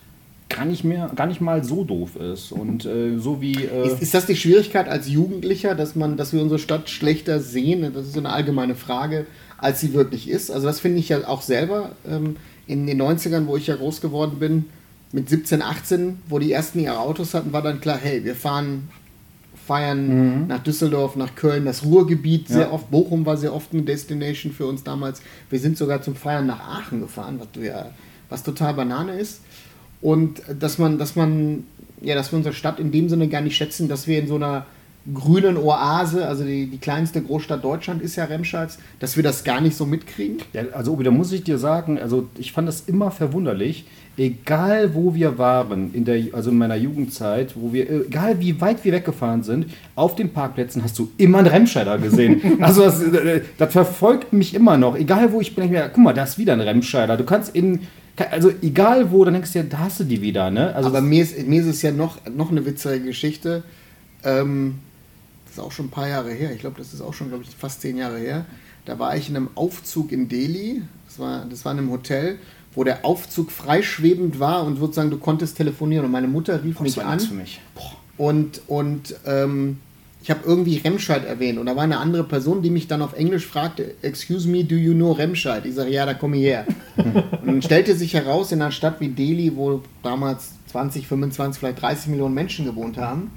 gar 0.50 0.66
nicht 0.66 0.84
mehr, 0.84 1.12
gar 1.16 1.28
nicht 1.28 1.42
mal 1.42 1.64
so 1.64 1.84
doof 1.84 2.16
ist. 2.16 2.52
Und 2.52 2.86
äh, 2.86 3.18
so 3.18 3.42
wie. 3.42 3.66
Äh, 3.66 3.88
Ist, 3.88 4.02
ist 4.02 4.14
das 4.14 4.26
die 4.26 4.36
Schwierigkeit 4.36 4.88
als 4.88 5.10
Jugendlicher, 5.10 5.76
dass 5.76 5.96
man, 5.96 6.18
dass 6.18 6.34
wir 6.34 6.42
unsere 6.42 6.60
Stadt 6.60 6.90
schlechter 6.90 7.40
sehen? 7.40 7.92
Das 7.94 8.06
ist 8.06 8.14
so 8.14 8.20
eine 8.20 8.30
allgemeine 8.30 8.76
Frage, 8.76 9.26
als 9.58 9.82
sie 9.82 9.94
wirklich 9.94 10.30
ist. 10.30 10.52
Also 10.52 10.68
das 10.68 10.80
finde 10.80 11.00
ich 11.00 11.10
ja 11.10 11.28
auch 11.28 11.42
selber 11.42 11.92
ähm, 12.08 12.38
in 12.68 12.88
den 12.88 13.02
90ern, 13.02 13.48
wo 13.48 13.58
ich 13.58 13.68
ja 13.68 13.76
groß 13.76 14.02
geworden 14.02 14.38
bin, 14.40 14.66
mit 15.12 15.30
17, 15.30 15.62
18, 15.62 16.20
wo 16.28 16.40
die 16.40 16.52
ersten 16.52 16.80
ihre 16.80 17.00
Autos 17.00 17.34
hatten, 17.34 17.54
war 17.54 17.62
dann 17.62 17.82
klar, 17.82 18.00
hey, 18.02 18.24
wir 18.24 18.36
fahren 18.36 18.90
feiern 19.66 20.48
nach 20.48 20.60
Düsseldorf, 20.64 21.16
nach 21.16 21.36
Köln, 21.36 21.66
das 21.66 21.84
Ruhrgebiet 21.86 22.48
sehr 22.48 22.62
Ja. 22.68 22.72
oft, 22.72 22.92
Bochum 22.92 23.26
war 23.26 23.38
sehr 23.38 23.54
oft 23.54 23.72
eine 23.74 23.84
Destination 23.84 24.52
für 24.52 24.66
uns 24.66 24.84
damals. 24.84 25.22
Wir 25.50 25.60
sind 25.60 25.78
sogar 25.78 26.02
zum 26.02 26.16
Feiern 26.16 26.46
nach 26.48 26.60
Aachen 26.60 27.02
gefahren, 27.02 27.40
was, 27.40 27.64
ja, 27.64 27.92
was 28.30 28.44
total 28.44 28.74
Banane 28.74 29.14
ist. 29.20 29.42
Und 30.02 30.42
dass 30.60 30.78
man, 30.80 30.98
dass 30.98 31.16
man, 31.16 31.66
ja, 32.02 32.14
dass 32.16 32.32
wir 32.32 32.38
unsere 32.38 32.54
Stadt 32.54 32.80
in 32.80 32.92
dem 32.92 33.08
Sinne 33.08 33.30
gar 33.30 33.42
nicht 33.42 33.56
schätzen, 33.56 33.88
dass 33.88 34.06
wir 34.08 34.20
in 34.20 34.28
so 34.28 34.36
einer 34.36 34.66
grünen 35.12 35.58
Oase, 35.58 36.26
also 36.28 36.46
die, 36.46 36.68
die 36.68 36.78
kleinste 36.78 37.22
Großstadt 37.22 37.64
Deutschland 37.64 38.02
ist 38.02 38.16
ja 38.16 38.24
Remscheid, 38.24 38.70
dass 39.00 39.18
wir 39.18 39.24
das 39.24 39.44
gar 39.44 39.60
nicht 39.60 39.76
so 39.76 39.86
mitkriegen. 39.86 40.38
Ja, 40.54 40.64
also 40.72 40.94
Obi, 40.94 41.04
da 41.04 41.12
muss 41.12 41.32
ich 41.34 41.44
dir 41.44 41.58
sagen, 41.58 42.00
also 42.00 42.30
ich 42.38 42.54
fand 42.54 42.70
das 42.70 42.82
immer 42.82 43.12
verwunderlich, 43.12 43.86
egal 44.18 44.94
wo 44.94 45.14
wir 45.14 45.38
waren, 45.38 45.94
in 45.94 46.06
der, 46.06 46.24
also 46.32 46.52
in 46.52 46.58
meiner 46.58 46.76
Jugendzeit, 46.76 47.54
wo 47.56 47.74
wir, 47.74 47.90
egal 47.90 48.40
wie 48.40 48.62
weit 48.62 48.86
wir 48.86 48.94
weggefahren 48.94 49.44
sind, 49.44 49.66
auf 49.96 50.16
den 50.16 50.30
Parkplätzen 50.30 50.84
hast 50.84 50.98
du 51.00 51.12
immer 51.18 51.40
einen 51.40 51.48
Remscheider 51.48 51.98
gesehen. 51.98 52.42
also 52.62 52.84
das, 52.84 53.02
äh, 53.02 53.42
das 53.58 53.74
verfolgt 53.74 54.32
mich 54.32 54.54
immer 54.54 54.78
noch, 54.78 54.96
egal 54.96 55.34
wo 55.34 55.42
ich 55.42 55.54
bin, 55.54 55.66
ich 55.66 55.72
mir, 55.72 55.90
guck 55.90 56.04
mal, 56.04 56.14
da 56.14 56.24
ist 56.24 56.38
wieder 56.38 56.54
ein 56.54 56.62
Remscheider. 56.62 57.18
Du 57.18 57.26
kannst 57.26 57.54
in, 57.54 57.82
also 58.32 58.52
egal 58.62 59.12
wo, 59.12 59.26
dann 59.26 59.34
denkst 59.34 59.52
du 59.52 59.64
dir, 59.64 59.70
da 59.70 59.80
hast 59.80 60.00
du 60.00 60.06
die 60.06 60.22
wieder, 60.22 60.50
ne? 60.50 60.74
Also 60.76 60.90
Aber 60.90 61.02
mir 61.02 61.24
ist, 61.24 61.46
mir 61.46 61.60
ist 61.60 61.68
es 61.68 61.82
ja 61.82 61.92
noch, 61.92 62.20
noch 62.34 62.52
eine 62.52 62.66
witzige 62.66 63.02
Geschichte. 63.02 63.64
Ähm, 64.24 64.76
ist 65.54 65.60
auch 65.60 65.72
schon 65.72 65.88
ein 65.88 65.92
paar 65.92 66.08
Jahre 66.08 66.32
her. 66.32 66.52
Ich 66.52 66.60
glaube, 66.60 66.78
das 66.78 66.94
ist 66.94 67.02
auch 67.02 67.14
schon, 67.14 67.30
glaube 67.30 67.44
ich, 67.44 67.56
fast 67.56 67.82
zehn 67.82 67.98
Jahre 67.98 68.18
her. 68.18 68.46
Da 68.86 69.00
war 69.00 69.16
ich 69.16 69.30
in 69.30 69.36
einem 69.36 69.50
Aufzug 69.56 70.12
in 70.12 70.28
Delhi. 70.28 70.82
Das 71.08 71.20
war, 71.20 71.46
das 71.46 71.64
war 71.64 71.72
in 71.72 71.80
einem 71.80 71.92
Hotel, 71.92 72.38
wo 72.74 72.84
der 72.84 73.06
Aufzug 73.06 73.52
freischwebend 73.52 74.40
war 74.40 74.66
und 74.66 74.78
sozusagen 74.78 75.10
du 75.10 75.18
konntest 75.18 75.58
telefonieren. 75.58 76.06
Und 76.06 76.12
meine 76.12 76.28
Mutter 76.28 76.64
rief 76.64 76.78
das 76.78 76.84
mich 76.84 77.02
an. 77.02 77.20
für 77.20 77.34
mich. 77.34 77.62
Und, 78.18 78.62
und 78.68 79.16
ähm, 79.26 79.78
ich 80.22 80.32
habe 80.32 80.42
irgendwie 80.46 80.78
Remscheid 80.78 81.26
erwähnt. 81.26 81.60
Und 81.60 81.66
da 81.66 81.76
war 81.76 81.84
eine 81.84 81.98
andere 81.98 82.24
Person, 82.24 82.62
die 82.62 82.70
mich 82.70 82.88
dann 82.88 83.02
auf 83.02 83.14
Englisch 83.14 83.46
fragte, 83.46 83.96
Excuse 84.02 84.48
me, 84.48 84.64
do 84.64 84.76
you 84.76 84.94
know 84.94 85.12
Remscheid? 85.12 85.66
Ich 85.66 85.76
sage, 85.76 85.92
ja, 85.92 86.06
da 86.06 86.14
komme 86.14 86.38
ich 86.38 86.44
her. 86.44 86.66
und 86.98 87.46
dann 87.46 87.62
stellte 87.62 87.96
sich 87.96 88.14
heraus, 88.14 88.52
in 88.52 88.62
einer 88.62 88.72
Stadt 88.72 89.00
wie 89.00 89.10
Delhi, 89.10 89.56
wo 89.56 89.82
damals 90.02 90.52
20, 90.72 91.08
25, 91.08 91.60
vielleicht 91.60 91.82
30 91.82 92.08
Millionen 92.08 92.34
Menschen 92.34 92.66
gewohnt 92.66 92.98
haben, 92.98 93.32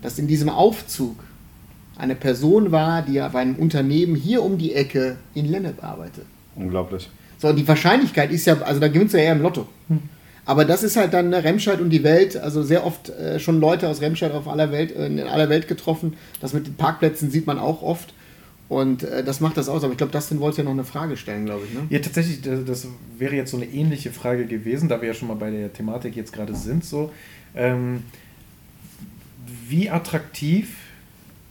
dass 0.00 0.18
in 0.18 0.26
diesem 0.26 0.48
Aufzug 0.48 1.16
eine 1.98 2.14
Person 2.14 2.72
war, 2.72 3.02
die 3.02 3.18
bei 3.18 3.40
einem 3.40 3.56
Unternehmen 3.56 4.14
hier 4.14 4.42
um 4.42 4.56
die 4.56 4.74
Ecke 4.74 5.16
in 5.34 5.46
Lennep 5.46 5.82
arbeitet. 5.82 6.24
Unglaublich. 6.54 7.10
So, 7.38 7.48
und 7.48 7.56
die 7.56 7.66
Wahrscheinlichkeit 7.68 8.30
ist 8.30 8.46
ja, 8.46 8.60
also 8.62 8.80
da 8.80 8.88
gewinnst 8.88 9.14
du 9.14 9.18
ja 9.18 9.24
eher 9.24 9.32
im 9.32 9.42
Lotto. 9.42 9.66
Aber 10.44 10.64
das 10.64 10.82
ist 10.82 10.96
halt 10.96 11.12
dann 11.12 11.28
ne, 11.28 11.44
Remscheid 11.44 11.80
und 11.80 11.90
die 11.90 12.02
Welt, 12.02 12.36
also 12.36 12.62
sehr 12.62 12.86
oft 12.86 13.10
äh, 13.10 13.38
schon 13.38 13.60
Leute 13.60 13.86
aus 13.86 14.00
Remscheid 14.00 14.32
auf 14.32 14.48
aller 14.48 14.72
Welt, 14.72 14.96
äh, 14.96 15.06
in 15.06 15.20
aller 15.20 15.50
Welt 15.50 15.68
getroffen. 15.68 16.14
Das 16.40 16.54
mit 16.54 16.66
den 16.66 16.74
Parkplätzen 16.74 17.30
sieht 17.30 17.46
man 17.46 17.58
auch 17.58 17.82
oft. 17.82 18.14
Und 18.68 19.02
äh, 19.02 19.22
das 19.22 19.40
macht 19.40 19.56
das 19.56 19.68
aus. 19.68 19.84
Aber 19.84 19.92
ich 19.92 19.98
glaube, 19.98 20.12
Dustin 20.12 20.40
wollte 20.40 20.58
ja 20.58 20.64
noch 20.64 20.72
eine 20.72 20.84
Frage 20.84 21.16
stellen, 21.16 21.44
glaube 21.44 21.64
ich. 21.66 21.74
Ne? 21.74 21.86
Ja, 21.90 21.98
tatsächlich, 21.98 22.40
das 22.40 22.64
das 22.64 22.88
wäre 23.18 23.34
jetzt 23.34 23.50
so 23.50 23.56
eine 23.56 23.66
ähnliche 23.66 24.10
Frage 24.10 24.46
gewesen, 24.46 24.88
da 24.88 25.00
wir 25.00 25.08
ja 25.08 25.14
schon 25.14 25.28
mal 25.28 25.34
bei 25.34 25.50
der 25.50 25.72
Thematik 25.72 26.16
jetzt 26.16 26.32
gerade 26.32 26.54
sind. 26.54 26.84
So, 26.84 27.12
ähm, 27.54 28.04
wie 29.68 29.90
attraktiv 29.90 30.76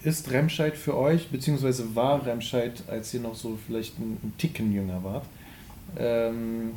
ist 0.07 0.31
Remscheid 0.31 0.77
für 0.77 0.95
euch, 0.95 1.27
beziehungsweise 1.29 1.95
war 1.95 2.25
Remscheid, 2.25 2.83
als 2.87 3.13
ihr 3.13 3.19
noch 3.19 3.35
so 3.35 3.57
vielleicht 3.67 3.99
ein, 3.99 4.33
Ticken 4.37 4.73
jünger 4.73 5.03
wart? 5.03 5.25
Ähm, 5.97 6.71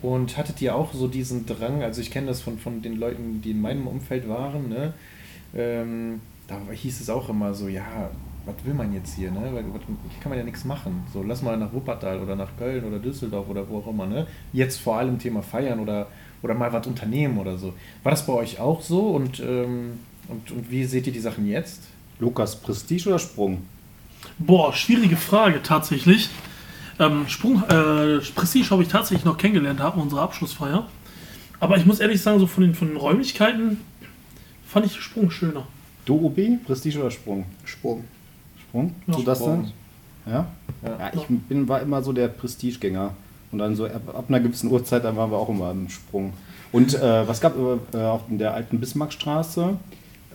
und 0.00 0.36
hattet 0.36 0.62
ihr 0.62 0.74
auch 0.74 0.94
so 0.94 1.06
diesen 1.06 1.44
Drang, 1.44 1.82
also 1.82 2.00
ich 2.00 2.10
kenne 2.10 2.28
das 2.28 2.40
von, 2.40 2.58
von 2.58 2.80
den 2.80 2.96
Leuten, 2.96 3.42
die 3.42 3.50
in 3.50 3.60
meinem 3.60 3.86
Umfeld 3.86 4.28
waren, 4.28 4.68
ne? 4.68 4.94
ähm, 5.54 6.20
da 6.46 6.58
hieß 6.72 7.00
es 7.00 7.10
auch 7.10 7.28
immer 7.28 7.52
so, 7.52 7.68
ja, 7.68 8.10
was 8.46 8.54
will 8.64 8.74
man 8.74 8.92
jetzt 8.92 9.16
hier, 9.16 9.30
ne? 9.30 9.50
Hier 9.50 10.20
kann 10.20 10.28
man 10.28 10.38
ja 10.38 10.44
nichts 10.44 10.66
machen. 10.66 11.04
So, 11.12 11.22
lass 11.22 11.40
mal 11.40 11.56
nach 11.56 11.72
Wuppertal 11.72 12.20
oder 12.20 12.36
nach 12.36 12.50
Köln 12.58 12.84
oder 12.84 12.98
Düsseldorf 12.98 13.48
oder 13.48 13.66
wo 13.68 13.78
auch 13.78 13.86
immer, 13.86 14.06
ne? 14.06 14.26
Jetzt 14.52 14.80
vor 14.80 14.98
allem 14.98 15.18
Thema 15.18 15.40
feiern 15.40 15.80
oder, 15.80 16.08
oder 16.42 16.52
mal 16.52 16.70
was 16.70 16.86
unternehmen 16.86 17.38
oder 17.38 17.56
so. 17.56 17.72
War 18.02 18.10
das 18.10 18.26
bei 18.26 18.34
euch 18.34 18.60
auch 18.60 18.82
so 18.82 19.08
und, 19.08 19.40
ähm, 19.40 19.98
und, 20.28 20.50
und 20.50 20.70
wie 20.70 20.84
seht 20.84 21.06
ihr 21.06 21.12
die 21.14 21.20
Sachen 21.20 21.46
jetzt? 21.46 21.84
Lukas, 22.18 22.56
Prestige 22.56 23.08
oder 23.08 23.18
Sprung? 23.18 23.62
Boah, 24.38 24.72
schwierige 24.72 25.16
Frage 25.16 25.62
tatsächlich. 25.62 26.28
Ähm, 26.98 27.26
Sprung, 27.28 27.62
äh, 27.64 28.18
Prestige 28.34 28.70
habe 28.70 28.82
ich 28.82 28.88
tatsächlich 28.88 29.24
noch 29.24 29.36
kennengelernt, 29.36 29.80
wir 29.80 29.96
unsere 29.96 30.22
Abschlussfeier. 30.22 30.86
Aber 31.60 31.76
ich 31.76 31.86
muss 31.86 32.00
ehrlich 32.00 32.20
sagen, 32.20 32.38
so 32.38 32.46
von 32.46 32.62
den, 32.64 32.74
von 32.74 32.88
den 32.88 32.96
Räumlichkeiten 32.96 33.80
fand 34.66 34.86
ich 34.86 35.00
Sprung 35.00 35.30
schöner. 35.30 35.66
Du, 36.04 36.16
Obi, 36.16 36.58
Prestige 36.64 37.00
oder 37.00 37.10
Sprung? 37.10 37.46
Sprung. 37.64 38.04
Sprung? 38.60 38.94
Ja, 39.06 39.14
du 39.14 39.22
das 39.22 39.38
Sprung. 39.38 39.72
dann? 40.24 40.32
Ja? 40.32 40.46
Ja. 40.82 40.98
Ja, 40.98 41.12
ich 41.14 41.26
bin, 41.26 41.68
war 41.68 41.80
immer 41.80 42.02
so 42.02 42.12
der 42.12 42.28
Prestigegänger. 42.28 43.14
Und 43.50 43.58
dann 43.58 43.76
so 43.76 43.86
ab, 43.86 44.02
ab 44.14 44.24
einer 44.28 44.40
gewissen 44.40 44.70
Uhrzeit, 44.70 45.04
dann 45.04 45.16
waren 45.16 45.30
wir 45.30 45.38
auch 45.38 45.48
immer 45.48 45.70
im 45.70 45.88
Sprung. 45.88 46.32
Und 46.72 46.94
äh, 46.94 47.28
was 47.28 47.40
gab 47.40 47.56
äh, 47.56 48.18
in 48.28 48.38
der 48.38 48.52
alten 48.52 48.80
Bismarckstraße? 48.80 49.76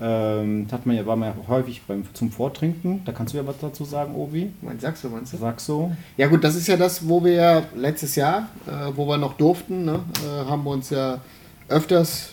Ähm, 0.02 0.68
hat 0.72 0.86
man 0.86 0.96
ja, 0.96 1.06
war 1.06 1.18
man 1.18 1.30
ja 1.30 1.48
häufig 1.48 1.82
beim, 1.86 2.06
zum 2.14 2.32
Vortrinken. 2.32 3.02
Da 3.04 3.12
kannst 3.12 3.34
du 3.34 3.38
ja 3.38 3.46
was 3.46 3.58
dazu 3.60 3.84
sagen, 3.84 4.16
Obi. 4.16 4.54
Mein 4.62 4.78
du, 4.80 5.10
meinst 5.10 5.34
du? 5.34 5.38
Sag 5.38 5.60
so. 5.60 5.92
Ja 6.16 6.28
gut, 6.28 6.44
das 6.44 6.56
ist 6.56 6.68
ja 6.68 6.78
das, 6.78 7.08
wo 7.08 7.24
wir 7.24 7.34
ja 7.34 7.64
letztes 7.76 8.16
Jahr, 8.16 8.50
äh, 8.66 8.92
wo 8.96 9.06
wir 9.08 9.18
noch 9.18 9.34
durften, 9.34 9.84
ne, 9.84 10.00
äh, 10.24 10.50
haben 10.50 10.64
wir 10.64 10.72
uns 10.72 10.90
ja 10.90 11.20
öfters 11.68 12.30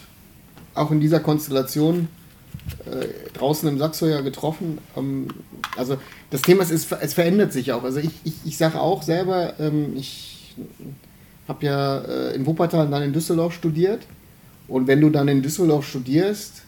auch 0.75 0.93
in 0.93 1.01
dieser 1.01 1.19
Konstellation 1.19 2.09
äh, 2.85 3.07
draußen 3.37 3.69
im 3.69 3.79
Saxo 3.79 4.07
ja 4.07 4.21
getroffen. 4.21 4.79
Ähm, 4.97 5.29
also 5.77 5.97
das 6.31 6.43
Thema 6.43 6.63
ist, 6.63 6.71
es, 6.71 6.93
es 6.93 7.15
verändert 7.15 7.53
sich 7.53 7.73
auch. 7.73 7.83
Also 7.83 7.99
ich, 7.99 8.11
ich, 8.23 8.35
ich 8.45 8.57
sage 8.59 8.81
auch 8.81 9.03
selber, 9.03 9.59
ähm, 9.59 9.97
ich 9.97 10.55
habe 11.49 11.67
ja 11.67 11.99
äh, 11.99 12.35
in 12.35 12.47
Wuppertal 12.47 12.87
und 12.87 12.93
dann 12.93 13.03
in 13.03 13.13
Düsseldorf 13.13 13.55
studiert. 13.55 14.07
Und 14.69 14.87
wenn 14.87 15.01
du 15.01 15.11
dann 15.11 15.29
in 15.29 15.43
Düsseldorf 15.43 15.87
studierst, 15.87 16.63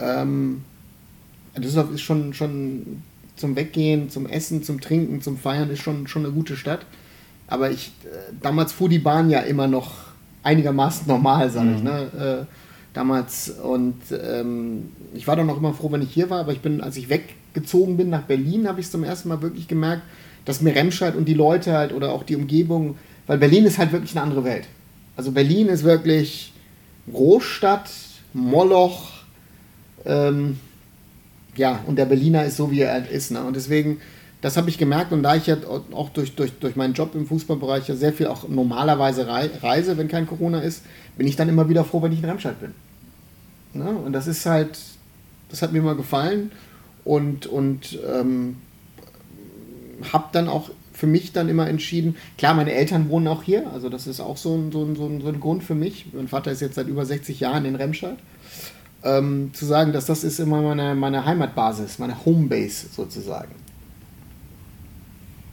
ähm, 0.00 0.62
Düsseldorf 1.56 1.92
ist 1.94 2.02
schon, 2.02 2.34
schon 2.34 3.02
zum 3.36 3.56
Weggehen, 3.56 4.10
zum 4.10 4.26
Essen, 4.26 4.62
zum 4.62 4.80
Trinken, 4.80 5.22
zum 5.22 5.36
Feiern 5.36 5.70
ist 5.70 5.80
schon, 5.80 6.06
schon 6.06 6.24
eine 6.24 6.34
gute 6.34 6.56
Stadt. 6.56 6.86
Aber 7.46 7.70
ich, 7.70 7.92
äh, 8.04 8.32
damals 8.40 8.72
fuhr 8.72 8.88
die 8.88 8.98
Bahn 8.98 9.30
ja 9.30 9.40
immer 9.40 9.68
noch 9.68 9.92
einigermaßen 10.42 11.06
normal, 11.06 11.50
sage 11.50 11.74
ich. 11.76 11.82
Ne? 11.82 12.46
Äh, 12.46 12.52
damals 12.96 13.50
und 13.50 13.96
ähm, 14.10 14.90
ich 15.12 15.26
war 15.26 15.36
dann 15.36 15.50
auch 15.50 15.58
immer 15.58 15.74
froh, 15.74 15.92
wenn 15.92 16.02
ich 16.02 16.12
hier 16.12 16.30
war, 16.30 16.40
aber 16.40 16.52
ich 16.52 16.60
bin, 16.60 16.80
als 16.80 16.96
ich 16.96 17.10
weggezogen 17.10 17.98
bin 17.98 18.08
nach 18.08 18.22
Berlin, 18.22 18.66
habe 18.66 18.80
ich 18.80 18.90
zum 18.90 19.04
ersten 19.04 19.28
Mal 19.28 19.42
wirklich 19.42 19.68
gemerkt, 19.68 20.02
dass 20.46 20.62
mir 20.62 20.74
Remscheid 20.74 21.14
und 21.14 21.26
die 21.26 21.34
Leute 21.34 21.74
halt 21.74 21.92
oder 21.92 22.12
auch 22.12 22.22
die 22.22 22.36
Umgebung, 22.36 22.96
weil 23.26 23.36
Berlin 23.36 23.66
ist 23.66 23.78
halt 23.78 23.92
wirklich 23.92 24.12
eine 24.12 24.22
andere 24.22 24.44
Welt. 24.44 24.66
Also 25.14 25.32
Berlin 25.32 25.68
ist 25.68 25.84
wirklich 25.84 26.54
Großstadt, 27.12 27.90
Moloch, 28.32 29.10
ähm, 30.06 30.58
ja, 31.56 31.80
und 31.86 31.96
der 31.96 32.04
Berliner 32.04 32.44
ist 32.44 32.56
so, 32.56 32.70
wie 32.70 32.80
er 32.80 32.92
halt 32.92 33.10
ist. 33.10 33.30
Ne? 33.30 33.42
Und 33.42 33.56
deswegen, 33.56 34.00
das 34.40 34.56
habe 34.56 34.68
ich 34.68 34.78
gemerkt 34.78 35.12
und 35.12 35.22
da 35.22 35.36
ich 35.36 35.46
ja 35.46 35.56
auch 35.92 36.10
durch, 36.10 36.34
durch, 36.34 36.52
durch 36.58 36.76
meinen 36.76 36.94
Job 36.94 37.14
im 37.14 37.26
Fußballbereich 37.26 37.88
ja 37.88 37.96
sehr 37.96 38.12
viel 38.12 38.26
auch 38.26 38.48
normalerweise 38.48 39.26
reise, 39.26 39.96
wenn 39.96 40.08
kein 40.08 40.26
Corona 40.26 40.60
ist, 40.60 40.84
bin 41.16 41.26
ich 41.26 41.36
dann 41.36 41.48
immer 41.48 41.68
wieder 41.68 41.84
froh, 41.84 42.02
wenn 42.02 42.12
ich 42.12 42.18
in 42.18 42.26
Remscheid 42.26 42.60
bin. 42.60 42.74
Ne? 43.72 43.90
Und 43.90 44.12
das 44.12 44.26
ist 44.26 44.44
halt, 44.46 44.78
das 45.48 45.62
hat 45.62 45.72
mir 45.72 45.78
immer 45.78 45.94
gefallen 45.94 46.52
und, 47.04 47.46
und 47.46 47.98
ähm, 48.06 48.56
habe 50.12 50.28
dann 50.32 50.48
auch 50.48 50.70
für 50.92 51.06
mich 51.06 51.32
dann 51.32 51.48
immer 51.48 51.68
entschieden, 51.68 52.16
klar, 52.38 52.54
meine 52.54 52.72
Eltern 52.72 53.10
wohnen 53.10 53.28
auch 53.28 53.42
hier, 53.42 53.70
also 53.70 53.90
das 53.90 54.06
ist 54.06 54.20
auch 54.20 54.38
so 54.38 54.56
ein, 54.56 54.72
so 54.72 54.82
ein, 54.82 54.96
so 54.96 55.06
ein, 55.06 55.20
so 55.20 55.28
ein 55.28 55.40
Grund 55.40 55.62
für 55.62 55.74
mich. 55.74 56.06
Mein 56.14 56.28
Vater 56.28 56.50
ist 56.52 56.62
jetzt 56.62 56.76
seit 56.76 56.88
über 56.88 57.04
60 57.04 57.40
Jahren 57.40 57.66
in 57.66 57.74
Remscheid. 57.74 58.16
Ähm, 59.02 59.50
zu 59.52 59.66
sagen, 59.66 59.92
dass 59.92 60.06
das 60.06 60.24
ist 60.24 60.40
immer 60.40 60.62
meine, 60.62 60.94
meine 60.94 61.24
Heimatbasis, 61.24 61.98
meine 61.98 62.24
Homebase 62.24 62.88
sozusagen. 62.88 63.54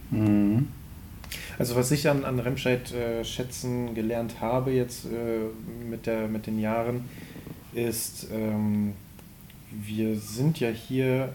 Mhm. 0.10 0.68
Also 1.60 1.76
was 1.76 1.92
ich 1.92 2.10
an, 2.10 2.26
an 2.26 2.40
Remscheid 2.40 2.92
äh, 2.94 3.24
schätzen 3.24 3.94
gelernt 3.94 4.42
habe 4.42 4.72
jetzt 4.72 5.06
äh, 5.06 5.88
mit, 5.88 6.08
der, 6.08 6.28
mit 6.28 6.48
den 6.48 6.60
Jahren, 6.60 7.08
ist, 7.74 8.28
ähm, 8.32 8.94
wir 9.72 10.18
sind 10.18 10.60
ja 10.60 10.70
hier 10.70 11.30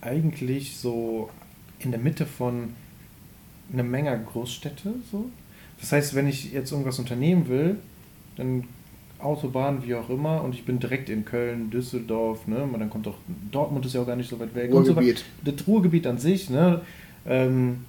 eigentlich 0.00 0.76
so 0.76 1.30
in 1.78 1.90
der 1.90 2.00
Mitte 2.00 2.26
von 2.26 2.74
einer 3.72 3.82
Menge 3.82 4.18
Großstädte. 4.32 4.94
So. 5.10 5.30
Das 5.80 5.92
heißt, 5.92 6.14
wenn 6.14 6.28
ich 6.28 6.52
jetzt 6.52 6.72
irgendwas 6.72 6.98
unternehmen 6.98 7.48
will, 7.48 7.76
dann 8.36 8.64
Autobahn, 9.22 9.84
wie 9.84 9.94
auch 9.94 10.08
immer, 10.08 10.42
und 10.42 10.54
ich 10.54 10.64
bin 10.64 10.78
direkt 10.78 11.08
in 11.08 11.24
Köln, 11.24 11.70
Düsseldorf, 11.70 12.46
ne? 12.46 12.68
dann 12.78 12.90
kommt 12.90 13.06
auch 13.06 13.16
Dortmund 13.50 13.84
ist 13.86 13.94
ja 13.94 14.02
auch 14.02 14.06
gar 14.06 14.16
nicht 14.16 14.30
so 14.30 14.38
weit 14.38 14.54
weg. 14.54 14.72
Ruhrgebiet. 14.72 15.24
So 15.44 15.52
das 15.52 15.66
Ruhrgebiet 15.66 16.06
an 16.06 16.18
sich, 16.18 16.50
ne? 16.50 16.80
Ähm, 17.26 17.84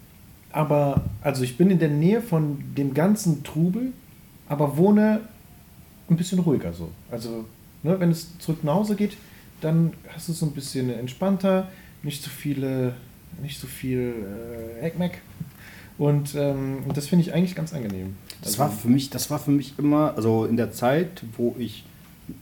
aber 0.51 1.03
also 1.21 1.43
ich 1.43 1.57
bin 1.57 1.69
in 1.69 1.79
der 1.79 1.89
Nähe 1.89 2.21
von 2.21 2.61
dem 2.77 2.93
ganzen 2.93 3.43
Trubel, 3.43 3.93
aber 4.49 4.77
wohne 4.77 5.21
ein 6.09 6.17
bisschen 6.17 6.39
ruhiger 6.39 6.73
so. 6.73 6.89
Also, 7.09 7.45
ne, 7.83 7.99
wenn 7.99 8.11
es 8.11 8.37
zurück 8.39 8.63
nach 8.63 8.75
Hause 8.75 8.95
geht, 8.95 9.15
dann 9.61 9.93
hast 10.13 10.27
du 10.27 10.33
es 10.33 10.39
so 10.39 10.45
ein 10.45 10.51
bisschen 10.51 10.89
entspannter, 10.89 11.69
nicht 12.03 12.21
so 12.21 12.29
viele, 12.29 12.95
nicht 13.41 13.59
so 13.59 13.67
viel 13.67 14.13
äh, 14.81 14.85
Eckmeck. 14.85 15.21
Und 15.97 16.35
ähm, 16.35 16.79
das 16.93 17.07
finde 17.07 17.25
ich 17.25 17.33
eigentlich 17.33 17.55
ganz 17.55 17.73
angenehm. 17.73 18.15
Das 18.41 18.57
war 18.57 18.71
für 18.71 18.87
mich, 18.87 19.09
das 19.09 19.29
war 19.29 19.39
für 19.39 19.51
mich 19.51 19.75
immer, 19.77 20.15
also 20.15 20.45
in 20.45 20.57
der 20.57 20.71
Zeit, 20.71 21.23
wo 21.37 21.55
ich 21.59 21.83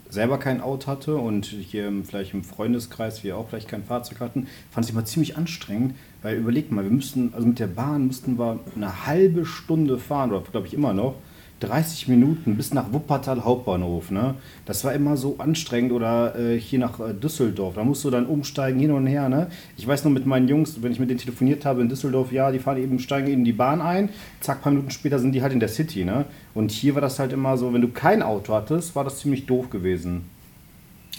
selber 0.10 0.38
kein 0.38 0.62
Auto 0.62 0.88
hatte 0.88 1.16
und 1.18 1.46
hier 1.46 1.92
vielleicht 2.04 2.34
im 2.34 2.44
Freundeskreis 2.44 3.24
wir 3.24 3.38
auch 3.38 3.50
vielleicht 3.50 3.68
kein 3.68 3.84
Fahrzeug 3.84 4.20
hatten, 4.20 4.48
fand 4.72 4.86
ich 4.86 4.94
immer 4.94 5.06
ziemlich 5.06 5.38
anstrengend, 5.38 5.96
weil 6.22 6.38
überlegt 6.38 6.72
mal, 6.72 6.84
wir 6.84 6.92
müssten, 6.92 7.34
also 7.34 7.48
mit 7.48 7.60
der 7.60 7.68
Bahn 7.68 8.08
müssten 8.08 8.38
wir 8.38 8.60
eine 8.76 9.06
halbe 9.06 9.46
Stunde 9.46 9.98
fahren, 9.98 10.32
oder 10.32 10.42
glaube 10.42 10.68
ich 10.68 10.74
immer 10.74 10.94
noch, 10.94 11.16
30 11.60 12.08
Minuten 12.08 12.56
bis 12.56 12.74
nach 12.74 12.94
Wuppertal 12.94 13.44
Hauptbahnhof. 13.44 14.12
Ne? 14.12 14.36
Das 14.66 14.84
war 14.84 14.94
immer 14.94 15.18
so 15.18 15.36
anstrengend. 15.38 15.92
Oder 15.92 16.36
äh, 16.38 16.60
hier 16.60 16.80
nach 16.80 17.00
äh, 17.00 17.14
Düsseldorf. 17.14 17.76
Da 17.76 17.84
musst 17.84 18.04
du 18.04 18.10
dann 18.10 18.26
umsteigen, 18.26 18.80
hin 18.80 18.92
und 18.92 19.08
her. 19.08 19.30
Ne? 19.30 19.48
Ich 19.78 19.86
weiß 19.86 20.04
noch 20.04 20.12
mit 20.12 20.26
meinen 20.26 20.48
Jungs, 20.48 20.82
wenn 20.82 20.92
ich 20.92 21.00
mit 21.00 21.10
denen 21.10 21.20
telefoniert 21.20 21.66
habe 21.66 21.82
in 21.82 21.90
Düsseldorf, 21.90 22.32
ja, 22.32 22.52
die 22.52 22.60
fahren 22.60 22.78
eben, 22.78 23.00
steigen 23.00 23.28
eben 23.28 23.44
die 23.44 23.54
Bahn 23.54 23.82
ein. 23.82 24.10
Zack, 24.40 24.62
paar 24.62 24.72
Minuten 24.72 24.92
später 24.92 25.20
sind 25.20 25.34
die 25.34 25.42
halt 25.42 25.54
in 25.54 25.60
der 25.60 25.70
City. 25.70 26.06
Ne? 26.06 26.26
Und 26.54 26.72
hier 26.72 26.96
war 26.96 27.02
das 27.02 27.20
halt 27.20 27.34
immer 27.34 27.58
so, 27.58 27.74
wenn 27.74 27.82
du 27.82 27.90
kein 27.90 28.22
Auto 28.22 28.54
hattest, 28.54 28.96
war 28.96 29.04
das 29.04 29.20
ziemlich 29.20 29.46
doof 29.46 29.70
gewesen. 29.70 30.30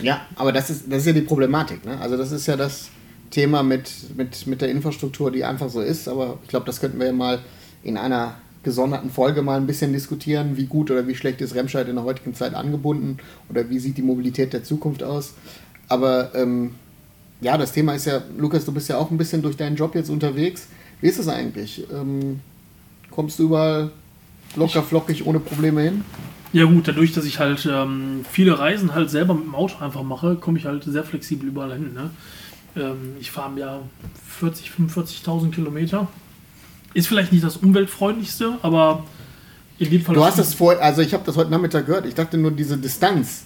Ja, 0.02 0.22
aber 0.36 0.52
das 0.52 0.70
ist, 0.70 0.90
das 0.90 1.00
ist 1.00 1.06
ja 1.06 1.12
die 1.12 1.20
Problematik. 1.20 1.84
Ne? 1.84 1.98
Also 2.00 2.16
das 2.16 2.32
ist 2.32 2.46
ja 2.46 2.56
das 2.56 2.88
Thema 3.30 3.62
mit, 3.62 4.16
mit, 4.16 4.46
mit 4.46 4.60
der 4.60 4.70
Infrastruktur, 4.70 5.30
die 5.30 5.44
einfach 5.44 5.68
so 5.68 5.80
ist. 5.80 6.08
Aber 6.08 6.38
ich 6.42 6.48
glaube, 6.48 6.66
das 6.66 6.80
könnten 6.80 6.98
wir 6.98 7.06
ja 7.06 7.12
mal 7.12 7.40
in 7.82 7.96
einer 7.96 8.34
gesonderten 8.62 9.10
Folge 9.10 9.42
mal 9.42 9.56
ein 9.56 9.66
bisschen 9.66 9.92
diskutieren, 9.92 10.56
wie 10.56 10.66
gut 10.66 10.90
oder 10.90 11.06
wie 11.06 11.14
schlecht 11.14 11.40
ist 11.40 11.54
Remscheid 11.54 11.88
in 11.88 11.96
der 11.96 12.04
heutigen 12.04 12.34
Zeit 12.34 12.54
angebunden 12.54 13.18
oder 13.48 13.68
wie 13.70 13.78
sieht 13.78 13.96
die 13.96 14.02
Mobilität 14.02 14.52
der 14.52 14.64
Zukunft 14.64 15.02
aus. 15.02 15.34
Aber 15.88 16.34
ähm, 16.34 16.72
ja, 17.40 17.56
das 17.56 17.72
Thema 17.72 17.94
ist 17.94 18.04
ja, 18.06 18.22
Lukas, 18.36 18.64
du 18.64 18.72
bist 18.72 18.88
ja 18.88 18.98
auch 18.98 19.10
ein 19.10 19.16
bisschen 19.16 19.42
durch 19.42 19.56
deinen 19.56 19.76
Job 19.76 19.94
jetzt 19.94 20.10
unterwegs. 20.10 20.68
Wie 21.00 21.08
ist 21.08 21.18
das 21.18 21.28
eigentlich? 21.28 21.84
Ähm, 21.90 22.40
kommst 23.10 23.38
du 23.38 23.44
überall 23.44 23.90
locker 24.56 24.82
flockig 24.82 25.26
ohne 25.26 25.40
Probleme 25.40 25.80
hin? 25.80 26.04
Ja 26.52 26.64
gut, 26.64 26.88
dadurch, 26.88 27.12
dass 27.12 27.24
ich 27.24 27.38
halt 27.38 27.66
ähm, 27.70 28.24
viele 28.30 28.58
Reisen 28.58 28.94
halt 28.94 29.08
selber 29.08 29.34
mit 29.34 29.44
dem 29.44 29.54
Auto 29.54 29.82
einfach 29.82 30.02
mache, 30.02 30.34
komme 30.34 30.58
ich 30.58 30.66
halt 30.66 30.84
sehr 30.84 31.04
flexibel 31.04 31.48
überall 31.48 31.72
hin. 31.72 31.94
Ne? 31.94 32.10
Ähm, 32.76 33.16
ich 33.20 33.30
fahre 33.30 33.52
im 33.52 33.58
Jahr 33.58 33.82
40, 34.28 34.70
45.000 34.70 35.50
Kilometer 35.50 36.08
ist 36.94 37.08
vielleicht 37.08 37.32
nicht 37.32 37.44
das 37.44 37.56
umweltfreundlichste, 37.56 38.58
aber 38.62 39.04
in 39.78 39.90
dem 39.90 40.02
Fall. 40.02 40.14
Du 40.14 40.24
hast 40.24 40.38
das 40.38 40.54
vor, 40.54 40.80
also 40.80 41.02
ich 41.02 41.14
habe 41.14 41.24
das 41.24 41.36
heute 41.36 41.50
Nachmittag 41.50 41.86
gehört. 41.86 42.06
Ich 42.06 42.14
dachte 42.14 42.36
nur 42.36 42.50
diese 42.50 42.76
Distanz, 42.76 43.44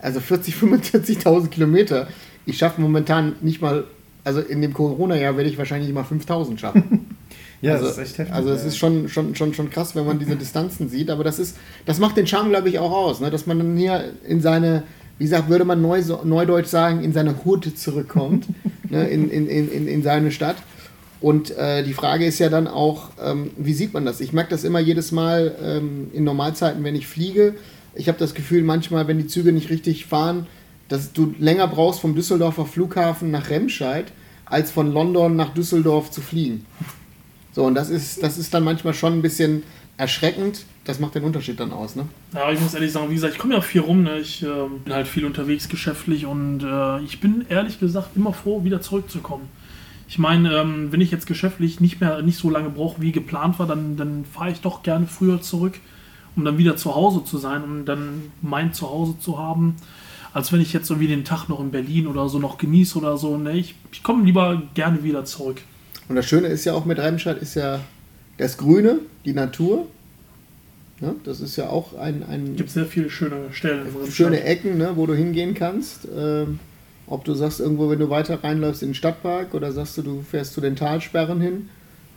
also 0.00 0.20
40, 0.20 0.54
45.000 0.54 1.48
Kilometer. 1.50 2.08
Ich 2.46 2.58
schaffe 2.58 2.80
momentan 2.80 3.34
nicht 3.40 3.60
mal, 3.60 3.84
also 4.24 4.40
in 4.40 4.62
dem 4.62 4.72
Corona-Jahr 4.72 5.36
werde 5.36 5.50
ich 5.50 5.58
wahrscheinlich 5.58 5.92
mal 5.92 6.04
5.000 6.04 6.58
schaffen. 6.58 7.16
ja, 7.60 7.74
also, 7.74 7.86
das 7.86 7.98
ist 7.98 8.04
echt 8.04 8.18
heftig. 8.18 8.34
Also 8.34 8.50
es 8.50 8.62
ja. 8.62 8.68
ist 8.68 8.78
schon, 8.78 9.08
schon, 9.08 9.34
schon, 9.34 9.52
schon 9.52 9.70
krass, 9.70 9.94
wenn 9.94 10.06
man 10.06 10.18
diese 10.18 10.36
Distanzen 10.36 10.88
sieht. 10.88 11.10
Aber 11.10 11.24
das 11.24 11.38
ist, 11.38 11.56
das 11.84 11.98
macht 11.98 12.16
den 12.16 12.26
Charme, 12.26 12.50
glaube 12.50 12.68
ich, 12.68 12.78
auch 12.78 12.92
aus, 12.92 13.20
ne? 13.20 13.30
dass 13.30 13.46
man 13.46 13.58
dann 13.58 13.76
hier 13.76 14.12
in 14.26 14.40
seine 14.40 14.84
wie 15.18 15.24
gesagt, 15.24 15.48
würde 15.48 15.64
man 15.64 15.82
neu, 15.82 16.00
neudeutsch 16.24 16.68
sagen, 16.68 17.02
in 17.02 17.12
seine 17.12 17.44
Hut 17.44 17.76
zurückkommt, 17.76 18.46
ne, 18.88 19.08
in, 19.08 19.28
in, 19.30 19.48
in, 19.48 19.88
in 19.88 20.02
seine 20.02 20.30
Stadt. 20.30 20.56
Und 21.20 21.50
äh, 21.56 21.82
die 21.82 21.94
Frage 21.94 22.24
ist 22.26 22.38
ja 22.38 22.48
dann 22.48 22.68
auch, 22.68 23.10
ähm, 23.22 23.50
wie 23.56 23.72
sieht 23.72 23.92
man 23.92 24.04
das? 24.04 24.20
Ich 24.20 24.32
merke 24.32 24.50
das 24.50 24.64
immer 24.64 24.78
jedes 24.78 25.10
Mal 25.10 25.56
ähm, 25.62 26.10
in 26.12 26.24
Normalzeiten, 26.24 26.84
wenn 26.84 26.94
ich 26.94 27.06
fliege. 27.06 27.56
Ich 27.94 28.08
habe 28.08 28.18
das 28.18 28.34
Gefühl, 28.34 28.62
manchmal, 28.62 29.08
wenn 29.08 29.18
die 29.18 29.26
Züge 29.26 29.52
nicht 29.52 29.70
richtig 29.70 30.06
fahren, 30.06 30.46
dass 30.88 31.12
du 31.12 31.34
länger 31.38 31.66
brauchst 31.66 32.00
vom 32.00 32.14
Düsseldorfer 32.14 32.66
Flughafen 32.66 33.30
nach 33.30 33.50
Remscheid, 33.50 34.06
als 34.44 34.70
von 34.70 34.92
London 34.92 35.36
nach 35.36 35.52
Düsseldorf 35.52 36.10
zu 36.10 36.20
fliegen. 36.20 36.64
So, 37.52 37.64
und 37.64 37.74
das 37.74 37.90
ist, 37.90 38.22
das 38.22 38.38
ist 38.38 38.54
dann 38.54 38.62
manchmal 38.62 38.94
schon 38.94 39.14
ein 39.14 39.22
bisschen 39.22 39.64
erschreckend. 39.96 40.64
Das 40.84 41.00
macht 41.00 41.16
den 41.16 41.24
Unterschied 41.24 41.60
dann 41.60 41.72
aus, 41.72 41.96
ne? 41.96 42.06
Ja, 42.32 42.50
ich 42.50 42.60
muss 42.60 42.72
ehrlich 42.72 42.92
sagen, 42.92 43.10
wie 43.10 43.14
gesagt, 43.14 43.34
ich 43.34 43.38
komme 43.38 43.54
ja 43.54 43.60
viel 43.60 43.82
rum, 43.82 44.04
ne? 44.04 44.18
Ich 44.20 44.42
äh, 44.42 44.46
bin 44.84 44.94
halt 44.94 45.08
viel 45.08 45.26
unterwegs 45.26 45.68
geschäftlich 45.68 46.24
und 46.24 46.62
äh, 46.62 47.00
ich 47.02 47.20
bin 47.20 47.44
ehrlich 47.48 47.78
gesagt 47.78 48.16
immer 48.16 48.32
froh, 48.32 48.64
wieder 48.64 48.80
zurückzukommen. 48.80 49.48
Ich 50.08 50.18
meine, 50.18 50.56
ähm, 50.56 50.90
wenn 50.90 51.02
ich 51.02 51.10
jetzt 51.10 51.26
geschäftlich 51.26 51.80
nicht 51.80 52.00
mehr 52.00 52.22
nicht 52.22 52.38
so 52.38 52.48
lange 52.48 52.70
brauche, 52.70 53.02
wie 53.02 53.12
geplant 53.12 53.58
war, 53.58 53.66
dann, 53.66 53.96
dann 53.96 54.24
fahre 54.24 54.50
ich 54.50 54.60
doch 54.60 54.82
gerne 54.82 55.06
früher 55.06 55.42
zurück, 55.42 55.74
um 56.34 56.46
dann 56.46 56.56
wieder 56.56 56.76
zu 56.76 56.94
Hause 56.94 57.24
zu 57.24 57.36
sein 57.36 57.62
und 57.62 57.84
dann 57.84 58.32
mein 58.40 58.72
Zuhause 58.72 59.18
zu 59.18 59.38
haben, 59.38 59.76
als 60.32 60.50
wenn 60.50 60.62
ich 60.62 60.72
jetzt 60.72 60.86
so 60.86 60.98
wie 60.98 61.08
den 61.08 61.24
Tag 61.24 61.48
noch 61.50 61.60
in 61.60 61.70
Berlin 61.70 62.06
oder 62.06 62.30
so 62.30 62.38
noch 62.38 62.56
genieße 62.56 62.96
oder 62.96 63.18
so. 63.18 63.36
Ne, 63.36 63.52
ich, 63.58 63.74
ich 63.92 64.02
komme 64.02 64.24
lieber 64.24 64.62
gerne 64.72 65.04
wieder 65.04 65.26
zurück. 65.26 65.60
Und 66.08 66.16
das 66.16 66.26
Schöne 66.26 66.48
ist 66.48 66.64
ja 66.64 66.72
auch 66.72 66.86
mit 66.86 66.98
Remscheid 66.98 67.36
ist 67.36 67.54
ja 67.54 67.80
das 68.38 68.56
Grüne, 68.56 69.00
die 69.26 69.34
Natur. 69.34 69.86
Ja, 71.00 71.14
das 71.24 71.40
ist 71.40 71.56
ja 71.56 71.68
auch 71.68 71.96
ein. 71.98 72.24
ein 72.24 72.56
gibt 72.56 72.70
sehr 72.70 72.86
viele 72.86 73.10
schöne 73.10 73.52
Stellen. 73.52 73.86
Schöne 74.10 74.42
Ecken, 74.42 74.78
ne, 74.78 74.92
wo 74.94 75.06
du 75.06 75.14
hingehen 75.14 75.54
kannst. 75.54 76.08
Ähm, 76.16 76.60
ob 77.08 77.24
du 77.24 77.34
sagst, 77.34 77.60
irgendwo, 77.60 77.90
wenn 77.90 77.98
du 77.98 78.10
weiter 78.10 78.42
reinläufst 78.42 78.82
in 78.82 78.90
den 78.90 78.94
Stadtpark 78.94 79.54
oder 79.54 79.72
sagst 79.72 79.96
du, 79.98 80.02
du 80.02 80.22
fährst 80.22 80.52
zu 80.52 80.60
den 80.60 80.76
Talsperren 80.76 81.40
hin 81.40 81.70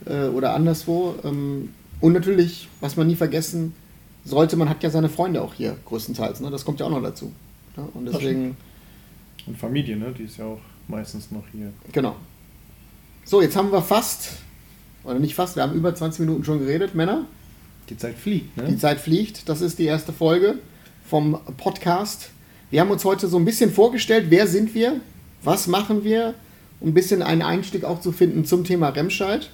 äh, 0.05 0.27
oder 0.27 0.53
anderswo. 0.53 1.15
Ähm, 1.23 1.69
und 1.99 2.13
natürlich, 2.13 2.67
was 2.81 2.97
man 2.97 3.07
nie 3.07 3.15
vergessen 3.15 3.73
sollte, 4.25 4.57
man 4.57 4.69
hat 4.69 4.83
ja 4.83 4.89
seine 4.89 5.09
Freunde 5.09 5.41
auch 5.41 5.53
hier 5.53 5.77
größtenteils. 5.85 6.41
Ne? 6.41 6.51
Das 6.51 6.65
kommt 6.65 6.79
ja 6.79 6.85
auch 6.85 6.91
noch 6.91 7.01
dazu. 7.01 7.31
Ja? 7.77 7.87
Und 7.93 8.05
deswegen. 8.05 8.57
Und 9.47 9.57
Familie, 9.57 9.97
ne? 9.97 10.13
die 10.17 10.23
ist 10.23 10.37
ja 10.37 10.45
auch 10.45 10.59
meistens 10.87 11.31
noch 11.31 11.43
hier. 11.51 11.71
Genau. 11.91 12.15
So, 13.23 13.41
jetzt 13.41 13.55
haben 13.55 13.71
wir 13.71 13.81
fast, 13.81 14.33
oder 15.03 15.19
nicht 15.19 15.35
fast, 15.35 15.55
wir 15.55 15.63
haben 15.63 15.73
über 15.73 15.93
20 15.95 16.21
Minuten 16.21 16.43
schon 16.43 16.59
geredet, 16.59 16.95
Männer. 16.95 17.25
Die 17.89 17.97
Zeit 17.97 18.15
fliegt, 18.15 18.55
ne? 18.57 18.67
Die 18.69 18.77
Zeit 18.77 18.99
fliegt. 18.99 19.49
Das 19.49 19.61
ist 19.61 19.79
die 19.79 19.85
erste 19.85 20.13
Folge 20.13 20.59
vom 21.05 21.39
Podcast 21.57 22.31
wir 22.71 22.79
haben 22.79 22.89
uns 22.89 23.05
heute 23.05 23.27
so 23.27 23.37
ein 23.37 23.45
bisschen 23.45 23.71
vorgestellt, 23.71 24.27
wer 24.29 24.47
sind 24.47 24.73
wir, 24.73 25.01
was 25.43 25.67
machen 25.67 26.03
wir, 26.03 26.33
um 26.79 26.89
ein 26.89 26.93
bisschen 26.93 27.21
einen 27.21 27.41
Einstieg 27.41 27.83
auch 27.83 27.99
zu 27.99 28.11
finden 28.13 28.45
zum 28.45 28.63
Thema 28.63 28.89
Remscheid. 28.89 29.49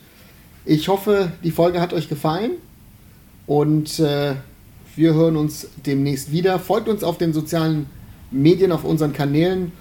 Ich 0.66 0.88
hoffe, 0.88 1.32
die 1.44 1.52
Folge 1.52 1.82
hat 1.82 1.94
euch 1.94 2.10
gefallen 2.10 2.52
und 3.48 4.00
äh, 4.00 4.36
wir 4.96 5.14
hören 5.14 5.36
uns 5.36 5.68
demnächst 5.86 6.32
wieder. 6.32 6.60
Folgt 6.60 6.88
uns 6.88 7.04
auf 7.04 7.18
den 7.18 7.34
sozialen 7.34 7.88
Medien, 8.30 8.72
auf 8.72 8.84
unseren 8.84 9.14
Kanälen 9.14 9.72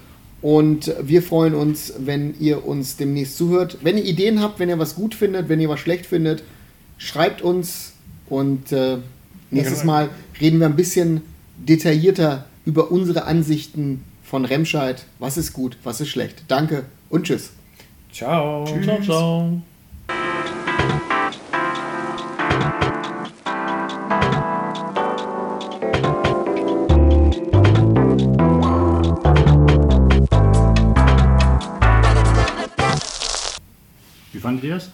und 0.41 0.95
wir 1.03 1.23
freuen 1.23 1.55
uns, 1.55 1.93
wenn 1.99 2.35
ihr 2.41 2.67
uns 2.67 2.97
demnächst 2.97 3.37
zuhört. 3.37 3.79
Wenn 3.83 3.99
ihr 3.99 4.05
Ideen 4.05 4.41
habt, 4.41 4.61
wenn 4.61 4.71
ihr 4.71 4.79
was 4.79 4.95
gut 4.95 5.15
findet, 5.15 5.49
wenn 5.51 5.61
ihr 5.61 5.69
was 5.69 5.81
schlecht 5.81 6.07
findet, 6.07 6.43
schreibt 6.97 7.43
uns 7.43 7.93
und 8.31 8.73
äh, 8.73 8.97
nächstes 9.51 9.85
Mal 9.85 10.09
reden 10.41 10.59
wir 10.59 10.67
ein 10.67 10.77
bisschen 10.77 11.21
detaillierter 11.59 12.47
über 12.67 12.91
unsere 12.91 13.25
Ansichten 13.25 14.05
von 14.23 14.45
Remscheid. 14.45 15.07
Was 15.19 15.39
ist 15.39 15.55
gut, 15.55 15.79
was 15.85 16.03
ist 16.03 16.09
schlecht. 16.11 16.45
Danke 16.49 16.85
und 17.09 17.25
tschüss. 17.27 17.53
Ciao. 18.13 18.67
Ciao, 18.83 19.01
ciao. 19.01 19.63
Wie 34.33 34.41
fandet 34.41 34.65
ihr 34.65 34.77
es? 34.77 34.91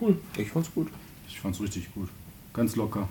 Cool. 0.00 0.16
Ich 0.38 0.50
fand's 0.50 0.72
gut. 0.72 0.88
Ich 1.28 1.40
fand's 1.40 1.60
richtig 1.60 1.92
gut. 1.92 2.08
Ganz 2.54 2.76
locker. 2.76 3.08